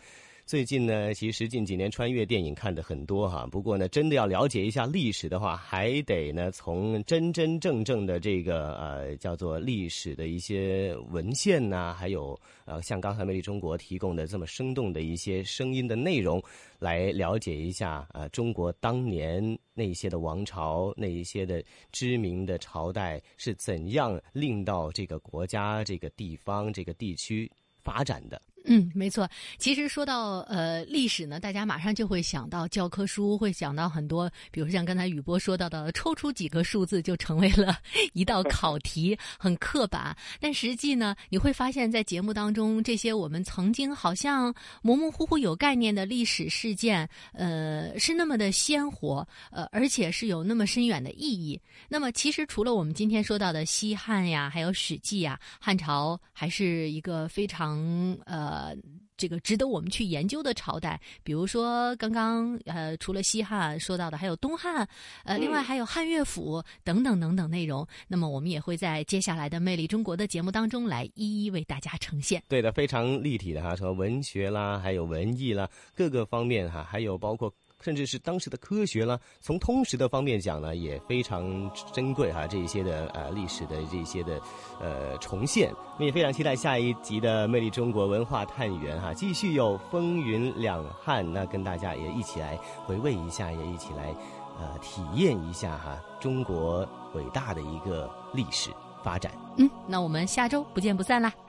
[0.47, 16.43] 最近呢，其实近几年穿越电影看的很多哈，不过呢，真的要了解一下历史的话，还得呢从真真正正的这个呃叫做历史的一些文献呐，还有呃像刚才《魅力中国》提供的这么生动的一些声音的内容，
[16.79, 27.51] 来了解一下呃中国当年那些的王朝，那一些的知名的朝代是怎样令到这个国家、这个地方、这个地区
[27.83, 28.41] 发展的。
[28.67, 29.29] 嗯，没错。
[29.59, 37.77] 其实说到呃历史呢，大家马上就会想到教科书，会想到很多，比如像刚才雨波说到的，抽出几个数字就成为了
[38.15, 40.17] 一道考题，很刻板。
[40.41, 51.61] 但实际呢，你会发现在节目当中，这些我们曾经好像模模糊糊有概念的历史事件，呃，是那么的鲜活，呃，而且是有那么深远的意义。
[51.87, 57.79] 那么，其实除了我们今天说到的西汉呀，还有史记呀，汉朝还是一个非常
[58.25, 58.54] 呃。
[58.55, 58.77] 呃，
[59.17, 64.89] 这个值得我们去研究的朝代，比如说刚刚呃，除了西汉说到的，还有东汉，
[65.25, 67.85] 呃，另外还有汉乐府等等等等内容。
[68.07, 72.41] 那么我们也会在接下来的《魅力中国》的节目当中来一一为大家呈现。
[72.49, 77.53] 对的，非常立体的哈，从文学啦，还有文艺啦，各个方面哈，还有包括。
[77.85, 82.47] 甚至是当时的科学啦，从通识的方面讲呢，也非常珍贵哈。
[82.47, 84.41] 这一些的呃历史的这些的
[84.80, 94.14] 呃重现，我们也非常期待下一集的《魅力中国文化探源》哈，继续有风云两汉，那跟大家也一起来回味一下，也一起来
[94.59, 98.70] 呃体验一下哈中国伟大的一个历史
[99.03, 99.30] 发展。
[99.59, 101.28] 嗯，那我们下周不见不散啦。
[101.28, 101.45] 好。